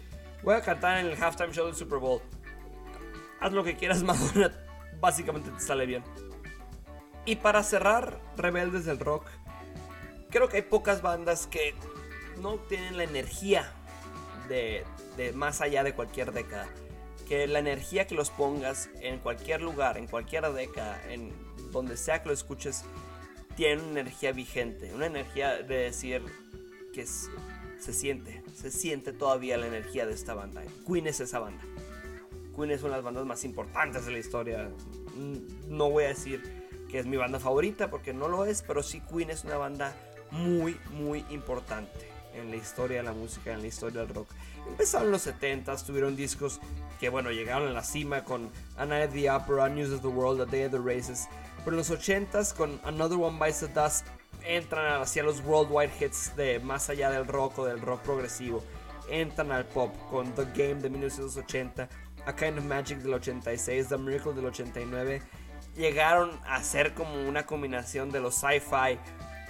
Voy 0.43 0.55
a 0.55 0.61
cantar 0.61 0.99
en 0.99 1.07
el 1.07 1.21
halftime 1.21 1.53
show 1.53 1.65
del 1.65 1.75
Super 1.75 1.99
Bowl. 1.99 2.21
Haz 3.39 3.53
lo 3.53 3.63
que 3.63 3.75
quieras, 3.75 4.03
Madonna. 4.03 4.51
Básicamente 4.99 5.51
te 5.51 5.59
sale 5.59 5.85
bien. 5.85 6.03
Y 7.25 7.35
para 7.35 7.63
cerrar, 7.63 8.19
Rebeldes 8.35 8.85
del 8.85 8.99
Rock, 8.99 9.25
creo 10.29 10.49
que 10.49 10.57
hay 10.57 10.63
pocas 10.63 11.01
bandas 11.01 11.47
que 11.47 11.75
no 12.41 12.55
tienen 12.57 12.97
la 12.97 13.03
energía 13.03 13.71
de, 14.47 14.83
de 15.17 15.33
más 15.33 15.61
allá 15.61 15.83
de 15.83 15.93
cualquier 15.93 16.31
década 16.31 16.67
que 17.29 17.45
la 17.45 17.59
energía 17.59 18.07
que 18.07 18.15
los 18.15 18.31
pongas 18.31 18.89
en 19.01 19.19
cualquier 19.19 19.61
lugar, 19.61 19.99
en 19.99 20.07
cualquier 20.07 20.51
década, 20.51 20.99
en 21.09 21.31
donde 21.71 21.95
sea 21.95 22.23
que 22.23 22.29
lo 22.29 22.33
escuches, 22.33 22.83
tiene 23.55 23.83
una 23.83 23.99
energía 23.99 24.31
vigente, 24.31 24.91
una 24.95 25.05
energía 25.05 25.61
de 25.61 25.75
decir 25.75 26.23
que 26.91 27.05
se 27.05 27.93
siente, 27.93 28.41
se 28.55 28.71
siente 28.71 29.13
todavía 29.13 29.57
la 29.57 29.67
energía 29.67 30.07
de 30.07 30.13
esta 30.13 30.33
banda. 30.33 30.63
Queen 30.87 31.05
es 31.05 31.19
esa 31.19 31.37
banda. 31.37 31.61
Queen 32.55 32.71
es 32.71 32.81
una 32.81 32.93
de 32.93 32.97
las 32.97 33.03
bandas 33.03 33.25
más 33.27 33.43
importantes 33.43 34.07
de 34.07 34.11
la 34.11 34.17
historia. 34.17 34.71
No 35.67 35.91
voy 35.91 36.05
a 36.05 36.07
decir 36.07 36.41
que 36.89 36.97
es 36.97 37.05
mi 37.05 37.17
banda 37.17 37.39
favorita 37.39 37.91
porque 37.91 38.11
no 38.11 38.27
lo 38.27 38.45
es, 38.45 38.63
pero 38.63 38.81
sí 38.81 39.01
Queen 39.01 39.29
es 39.29 39.43
una 39.43 39.57
banda 39.57 39.95
muy, 40.31 40.79
muy 40.93 41.23
importante 41.29 42.09
en 42.33 42.49
la 42.49 42.55
historia 42.55 42.97
de 42.97 43.03
la 43.03 43.13
música, 43.13 43.53
en 43.53 43.61
la 43.61 43.67
historia 43.67 44.01
del 44.01 44.09
rock. 44.09 44.29
Empezaron 44.67 45.07
en 45.07 45.11
los 45.11 45.27
70s, 45.27 45.85
tuvieron 45.85 46.15
discos 46.15 46.59
que, 46.99 47.09
bueno, 47.09 47.31
llegaron 47.31 47.67
a 47.67 47.71
la 47.71 47.83
cima 47.83 48.23
con 48.23 48.49
A 48.77 48.85
Night 48.85 49.09
at 49.09 49.13
the 49.13 49.29
Opera, 49.29 49.69
News 49.69 49.91
of 49.91 50.01
the 50.01 50.07
World, 50.07 50.41
A 50.41 50.45
Day 50.45 50.65
of 50.65 50.71
the 50.71 50.79
Races. 50.79 51.27
Pero 51.63 51.71
en 51.71 51.77
los 51.77 51.91
80s, 51.91 52.53
con 52.53 52.79
Another 52.83 53.17
One 53.17 53.37
Bites 53.39 53.59
the 53.59 53.67
Dust, 53.67 54.05
entran 54.43 55.01
hacia 55.01 55.23
los 55.23 55.41
worldwide 55.41 55.91
hits 55.99 56.35
de 56.35 56.59
más 56.59 56.89
allá 56.89 57.09
del 57.11 57.27
rock 57.27 57.59
o 57.59 57.65
del 57.65 57.81
rock 57.81 58.01
progresivo. 58.01 58.63
Entran 59.09 59.51
al 59.51 59.65
pop 59.65 59.93
con 60.09 60.33
The 60.35 60.45
Game 60.45 60.81
de 60.81 60.89
1980, 60.89 61.89
A 62.25 62.35
Kind 62.35 62.59
of 62.59 62.65
Magic 62.65 62.99
del 62.99 63.13
86, 63.13 63.87
The 63.87 63.97
Miracle 63.97 64.33
del 64.33 64.45
89. 64.45 65.21
Llegaron 65.75 66.31
a 66.45 66.61
ser 66.63 66.93
como 66.93 67.27
una 67.27 67.45
combinación 67.45 68.11
de 68.11 68.19
los 68.19 68.35
sci-fi, 68.35 68.99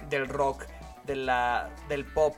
del 0.08 0.28
rock, 0.28 0.64
de 1.06 1.16
la, 1.16 1.70
del 1.88 2.04
pop 2.04 2.36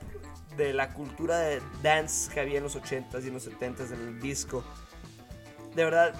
de 0.56 0.72
la 0.72 0.92
cultura 0.92 1.38
de 1.38 1.62
dance 1.82 2.30
que 2.32 2.40
había 2.40 2.58
en 2.58 2.64
los 2.64 2.76
80s 2.76 3.24
y 3.24 3.28
en 3.28 3.34
los 3.34 3.48
70s 3.48 3.92
en 3.92 4.00
el 4.00 4.20
disco. 4.20 4.64
De 5.74 5.84
verdad, 5.84 6.14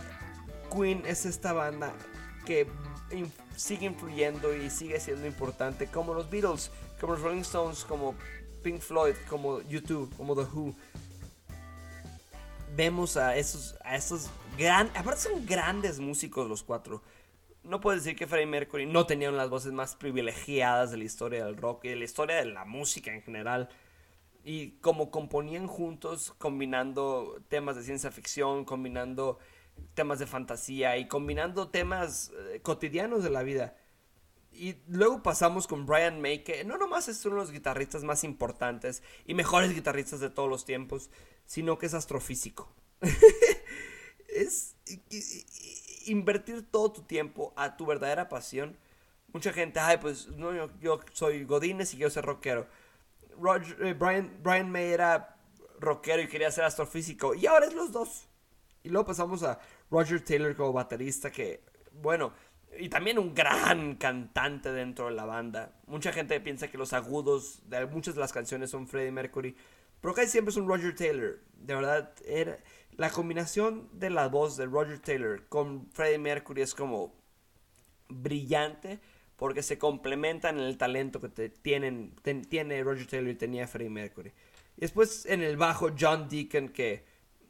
Queen 0.75 1.03
es 1.07 1.27
esta 1.27 1.53
banda 1.53 1.93
que 2.47 2.67
sigue 3.57 3.87
influyendo 3.87 4.55
y 4.55 4.71
sigue 4.71 4.99
siendo 4.99 5.27
importante, 5.27 5.87
como 5.87 6.15
los 6.15 6.31
Beatles, 6.31 6.71
como 7.01 7.15
los 7.15 7.23
Rolling 7.23 7.43
Stones, 7.43 7.85
como 7.85 8.15
Pink 8.63 8.81
Floyd, 8.81 9.15
como 9.29 9.61
YouTube, 9.63 10.15
como 10.17 10.35
The 10.35 10.43
Who. 10.43 10.75
Vemos 12.75 13.17
a 13.17 13.37
esos, 13.37 13.77
a 13.85 13.97
esos 13.97 14.31
grandes, 14.57 14.97
aparte 14.97 15.21
son 15.21 15.45
grandes 15.45 15.99
músicos 15.99 16.49
los 16.49 16.63
cuatro. 16.63 17.03
No 17.65 17.81
puedo 17.81 17.97
decir 17.97 18.17
que 18.17 18.27
Freddie 18.27 18.47
Mercury 18.47 18.87
no 18.87 19.07
tenía 19.07 19.31
las 19.31 19.51
voces 19.51 19.73
más 19.73 19.95
privilegiadas 19.95 20.91
de 20.91 20.97
la 20.97 21.05
historia 21.05 21.45
del 21.45 21.57
rock 21.57 21.85
y 21.85 21.91
de 21.91 21.97
la 21.97 22.05
historia 22.05 22.37
de 22.37 22.47
la 22.47 22.65
música 22.65 23.15
en 23.15 23.23
general 23.23 23.69
y 24.45 24.73
como 24.81 25.11
componían 25.11 25.67
juntos, 25.67 26.35
combinando 26.39 27.41
temas 27.49 27.77
de 27.77 27.83
ciencia 27.83 28.11
ficción, 28.11 28.65
combinando 28.65 29.39
temas 29.95 30.19
de 30.19 30.27
fantasía 30.27 30.97
y 30.97 31.07
combinando 31.07 31.69
temas 31.69 32.33
eh, 32.51 32.61
cotidianos 32.63 33.23
de 33.23 33.31
la 33.31 33.43
vida. 33.43 33.77
Y 34.53 34.77
luego 34.89 35.23
pasamos 35.23 35.67
con 35.67 35.87
Brian 35.87 36.21
May, 36.21 36.45
que 36.45 36.65
no 36.65 36.77
nomás 36.77 37.09
es 37.09 37.25
uno 37.25 37.37
de 37.37 37.43
los 37.43 37.53
guitarristas 37.53 38.05
más 38.05 38.25
importantes 38.25 39.03
y 39.27 39.35
mejores 39.35 39.75
guitarristas 39.75 40.21
de 40.21 40.29
todos 40.29 40.49
los 40.49 40.65
tiempos, 40.65 41.11
sino 41.47 41.79
que 41.79 41.87
es 41.87 41.95
astrofísico. 41.95 42.71
es 44.29 44.77
invertir 46.07 46.69
todo 46.71 46.93
tu 46.93 47.03
tiempo 47.03 47.53
a 47.57 47.77
tu 47.77 47.87
verdadera 47.87 48.29
pasión. 48.29 48.77
Mucha 49.33 49.53
gente, 49.53 49.81
ay, 49.81 49.99
pues 49.99 50.29
no, 50.29 50.53
yo, 50.53 50.69
yo 50.81 51.01
soy 51.13 51.45
Godínez 51.45 51.95
y 51.95 51.97
quiero 51.97 52.11
ser 52.11 52.25
rockero 52.25 52.67
eh, 53.81 53.95
Brian, 53.95 54.71
May 54.71 54.93
era 54.93 55.37
rockero 55.79 56.23
y 56.23 56.29
quería 56.29 56.51
ser 56.51 56.65
astrofísico. 56.65 57.35
Y 57.35 57.47
ahora 57.47 57.67
es 57.67 57.75
los 57.75 57.93
dos. 57.93 58.29
Y 58.83 58.89
luego 58.89 59.07
pasamos 59.07 59.43
a 59.43 59.59
Roger 59.91 60.25
Taylor 60.25 60.57
como 60.57 60.73
baterista, 60.73 61.31
que, 61.31 61.63
bueno, 61.93 62.33
y 62.79 62.89
también 62.89 63.19
un 63.19 63.35
gran 63.35 63.97
cantante 63.97 64.73
dentro 64.73 65.07
de 65.07 65.13
la 65.13 65.25
banda. 65.25 65.73
Mucha 65.87 66.13
gente 66.13 66.41
piensa 66.41 66.69
que 66.69 66.79
los 66.79 66.93
agudos 66.93 67.63
de 67.69 67.87
muchas 67.87 68.15
de 68.15 68.21
las 68.21 68.33
canciones 68.33 68.71
son 68.71 68.87
Freddie 68.89 69.13
Mercury. 69.13 69.57
Pero 70.01 70.15
casi 70.15 70.29
siempre 70.29 70.51
es 70.51 70.57
un 70.57 70.67
Roger 70.67 70.95
Taylor. 70.97 71.41
De 71.55 71.75
verdad, 71.75 72.13
era, 72.27 72.59
la 72.97 73.11
combinación 73.11 73.89
de 73.93 74.11
la 74.11 74.29
voz 74.29 74.57
de 74.57 74.67
Roger 74.67 74.99
Taylor 74.99 75.47
con 75.49 75.89
Freddie 75.93 76.19
Mercury 76.19 76.63
es 76.63 76.75
como 76.75 77.15
brillante 78.09 79.01
porque 79.43 79.65
se 79.65 79.77
complementan 79.77 80.57
en 80.61 80.67
el 80.67 80.79
talento 80.79 81.21
que 81.21 81.29
te, 81.29 81.49
tienen, 81.49 82.15
tiene 82.49 82.85
Roger 82.85 83.09
Taylor 83.09 83.33
y 83.33 83.35
tenía 83.35 83.67
Freddie 83.67 83.91
Mercury. 83.91 84.33
Y 84.77 84.83
después 84.83 85.27
en 85.27 85.43
el 85.43 85.57
bajo 85.57 85.91
John 85.99 86.29
Deacon, 86.29 86.69
que 86.69 87.05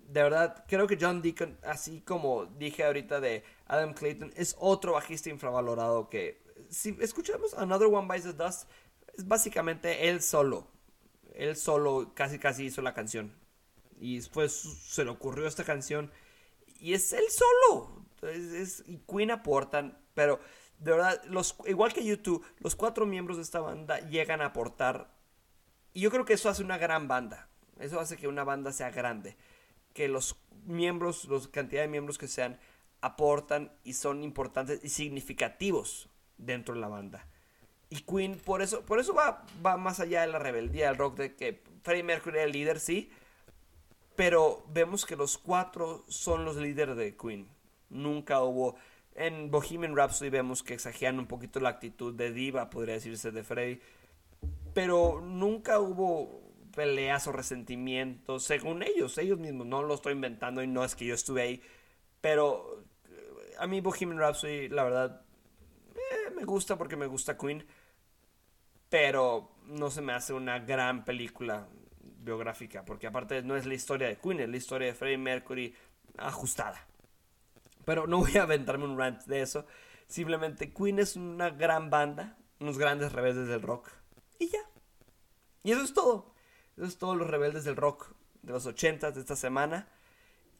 de 0.08 0.22
verdad 0.22 0.64
creo 0.66 0.86
que 0.86 0.96
John 0.98 1.20
Deacon, 1.20 1.58
así 1.62 2.00
como 2.00 2.46
dije 2.46 2.84
ahorita 2.84 3.20
de 3.20 3.44
Adam 3.66 3.92
Clayton, 3.92 4.32
es 4.36 4.56
otro 4.58 4.94
bajista 4.94 5.28
infravalorado 5.28 6.08
que 6.08 6.40
si 6.70 6.96
escuchamos 6.98 7.52
Another 7.52 7.88
One 7.88 8.08
Bites 8.08 8.24
the 8.24 8.42
Dust, 8.42 8.70
es 9.12 9.28
básicamente 9.28 10.08
él 10.08 10.22
solo. 10.22 10.66
Él 11.34 11.56
solo 11.56 12.12
casi 12.14 12.38
casi 12.38 12.64
hizo 12.64 12.80
la 12.80 12.94
canción. 12.94 13.34
Y 14.00 14.16
después 14.16 14.54
se 14.54 15.04
le 15.04 15.10
ocurrió 15.10 15.46
esta 15.46 15.64
canción. 15.64 16.10
Y 16.80 16.94
es 16.94 17.12
él 17.12 17.24
solo. 17.28 18.06
Es, 18.22 18.82
y 18.86 18.96
Queen 19.06 19.30
aportan. 19.30 19.98
Pero 20.14 20.40
de 20.82 20.90
verdad, 20.90 21.22
los, 21.24 21.56
igual 21.66 21.92
que 21.92 22.04
YouTube, 22.04 22.44
los 22.58 22.74
cuatro 22.74 23.06
miembros 23.06 23.36
de 23.36 23.44
esta 23.44 23.60
banda 23.60 24.00
llegan 24.00 24.40
a 24.40 24.46
aportar. 24.46 25.08
Y 25.94 26.00
yo 26.00 26.10
creo 26.10 26.24
que 26.24 26.32
eso 26.32 26.48
hace 26.48 26.62
una 26.62 26.76
gran 26.76 27.06
banda. 27.06 27.48
Eso 27.78 28.00
hace 28.00 28.16
que 28.16 28.26
una 28.26 28.42
banda 28.42 28.72
sea 28.72 28.90
grande. 28.90 29.36
Que 29.94 30.08
los 30.08 30.36
miembros, 30.64 31.26
la 31.28 31.38
cantidad 31.50 31.82
de 31.82 31.88
miembros 31.88 32.18
que 32.18 32.26
sean, 32.26 32.58
aportan 33.00 33.70
y 33.84 33.92
son 33.92 34.24
importantes 34.24 34.80
y 34.82 34.88
significativos 34.88 36.08
dentro 36.36 36.74
de 36.74 36.80
la 36.80 36.88
banda. 36.88 37.26
Y 37.88 38.00
Queen, 38.00 38.38
por 38.38 38.62
eso, 38.62 38.82
por 38.82 38.98
eso 38.98 39.14
va, 39.14 39.44
va 39.64 39.76
más 39.76 40.00
allá 40.00 40.22
de 40.22 40.28
la 40.28 40.38
rebeldía 40.38 40.88
del 40.88 40.96
rock, 40.96 41.16
de 41.16 41.36
que 41.36 41.62
Freddie 41.82 42.02
Mercury 42.02 42.38
era 42.38 42.44
el 42.44 42.52
líder, 42.52 42.80
sí. 42.80 43.10
Pero 44.16 44.64
vemos 44.68 45.06
que 45.06 45.14
los 45.14 45.38
cuatro 45.38 46.04
son 46.08 46.44
los 46.44 46.56
líderes 46.56 46.96
de 46.96 47.16
Queen. 47.16 47.48
Nunca 47.88 48.40
hubo 48.40 48.76
en 49.14 49.50
Bohemian 49.50 49.96
Rhapsody 49.96 50.30
vemos 50.30 50.62
que 50.62 50.74
exageran 50.74 51.18
un 51.18 51.26
poquito 51.26 51.60
la 51.60 51.70
actitud 51.70 52.14
de 52.14 52.32
diva, 52.32 52.70
podría 52.70 52.94
decirse, 52.94 53.30
de 53.30 53.42
Freddy. 53.42 53.80
Pero 54.74 55.20
nunca 55.20 55.78
hubo 55.78 56.40
peleas 56.74 57.26
o 57.26 57.32
resentimientos, 57.32 58.44
según 58.44 58.82
ellos, 58.82 59.18
ellos 59.18 59.38
mismos. 59.38 59.66
No 59.66 59.82
lo 59.82 59.94
estoy 59.94 60.14
inventando 60.14 60.62
y 60.62 60.66
no 60.66 60.84
es 60.84 60.94
que 60.94 61.04
yo 61.04 61.14
estuve 61.14 61.42
ahí. 61.42 61.62
Pero 62.20 62.84
a 63.58 63.66
mí 63.66 63.80
Bohemian 63.80 64.18
Rhapsody, 64.18 64.68
la 64.68 64.84
verdad, 64.84 65.22
eh, 65.94 66.30
me 66.34 66.44
gusta 66.44 66.76
porque 66.76 66.96
me 66.96 67.06
gusta 67.06 67.36
Queen. 67.36 67.64
Pero 68.88 69.52
no 69.66 69.90
se 69.90 70.02
me 70.02 70.12
hace 70.12 70.32
una 70.32 70.58
gran 70.58 71.04
película 71.04 71.68
biográfica. 72.00 72.84
Porque 72.84 73.06
aparte 73.06 73.42
no 73.42 73.56
es 73.56 73.66
la 73.66 73.74
historia 73.74 74.08
de 74.08 74.16
Queen, 74.16 74.40
es 74.40 74.48
la 74.48 74.56
historia 74.56 74.88
de 74.88 74.94
Freddie 74.94 75.18
Mercury 75.18 75.74
ajustada. 76.16 76.86
Pero 77.84 78.06
no 78.06 78.18
voy 78.18 78.36
a 78.36 78.42
aventarme 78.42 78.84
un 78.84 78.98
rant 78.98 79.22
de 79.24 79.42
eso. 79.42 79.66
Simplemente 80.06 80.72
Queen 80.72 80.98
es 80.98 81.16
una 81.16 81.50
gran 81.50 81.90
banda, 81.90 82.36
unos 82.60 82.78
grandes 82.78 83.12
rebeldes 83.12 83.48
del 83.48 83.62
rock. 83.62 83.90
Y 84.38 84.48
ya. 84.48 84.60
Y 85.62 85.72
eso 85.72 85.82
es 85.82 85.94
todo. 85.94 86.34
Eso 86.76 86.86
es 86.86 86.98
todo 86.98 87.14
los 87.14 87.28
rebeldes 87.28 87.64
del 87.64 87.76
rock 87.76 88.14
de 88.42 88.52
los 88.52 88.66
80 88.66 89.12
de 89.12 89.20
esta 89.20 89.36
semana. 89.36 89.88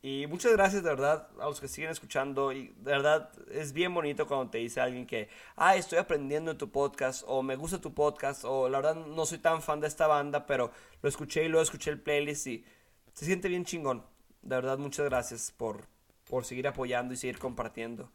Y 0.05 0.27
muchas 0.27 0.51
gracias 0.53 0.83
de 0.83 0.89
verdad 0.89 1.29
a 1.39 1.45
los 1.45 1.61
que 1.61 1.69
siguen 1.69 1.91
escuchando. 1.91 2.53
Y 2.53 2.69
de 2.79 2.91
verdad 2.91 3.31
es 3.51 3.73
bien 3.73 3.95
bonito 3.95 4.27
cuando 4.27 4.51
te 4.51 4.59
dice 4.59 4.81
alguien 4.81 5.07
que, 5.07 5.29
ah, 5.57 5.77
estoy 5.77 5.99
aprendiendo 5.99 6.51
en 6.51 6.59
tu 6.59 6.71
podcast, 6.71 7.23
o 7.27 7.43
me 7.43 7.55
gusta 7.55 7.81
tu 7.81 7.95
podcast, 7.95 8.45
o 8.45 8.69
la 8.69 8.81
verdad 8.81 8.97
no 8.97 9.27
soy 9.27 9.39
tan 9.39 9.63
fan 9.63 9.81
de 9.81 9.87
esta 9.87 10.09
banda, 10.09 10.45
pero 10.47 10.73
lo 11.03 11.09
escuché 11.09 11.45
y 11.45 11.49
luego 11.49 11.63
escuché 11.63 11.91
el 11.91 12.01
playlist 12.01 12.47
y 12.49 12.65
se 13.13 13.27
siente 13.27 13.49
bien 13.49 13.65
chingón. 13.65 14.05
De 14.43 14.57
verdad, 14.57 14.77
muchas 14.77 15.07
gracias 15.07 15.53
por, 15.57 15.87
por 16.33 16.47
seguir 16.47 16.67
apoyando 16.67 17.13
y 17.13 17.19
seguir 17.19 17.39
compartiendo. 17.39 18.11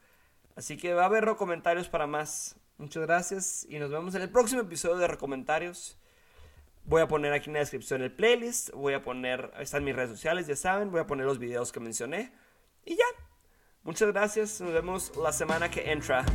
Así 0.55 0.75
que 0.75 0.95
va 0.95 1.03
a 1.03 1.05
haber 1.05 1.35
comentarios 1.35 1.87
para 1.87 2.07
más. 2.07 2.55
Muchas 2.79 3.03
gracias 3.03 3.67
y 3.69 3.77
nos 3.77 3.91
vemos 3.91 4.15
en 4.15 4.23
el 4.23 4.31
próximo 4.31 4.61
episodio 4.63 4.97
de 4.97 5.07
recomentarios. 5.07 5.99
Voy 6.85 7.03
a 7.03 7.07
poner 7.07 7.31
aquí 7.31 7.51
en 7.51 7.53
la 7.53 7.59
descripción 7.59 8.01
el 8.01 8.11
playlist, 8.11 8.71
voy 8.71 8.95
a 8.95 9.03
poner, 9.03 9.51
están 9.59 9.83
mis 9.83 9.95
redes 9.95 10.09
sociales, 10.09 10.47
ya 10.47 10.55
saben, 10.55 10.89
voy 10.89 11.01
a 11.01 11.05
poner 11.05 11.27
los 11.27 11.37
videos 11.37 11.71
que 11.71 11.79
mencioné. 11.79 12.31
Y 12.85 12.95
ya, 12.95 13.05
Muchas 13.83 14.11
gracias, 14.11 14.61
nos 14.61 14.73
vemos 14.73 15.15
la 15.15 15.31
semana 15.31 15.69
que 15.69 15.91
entra. 15.91 16.25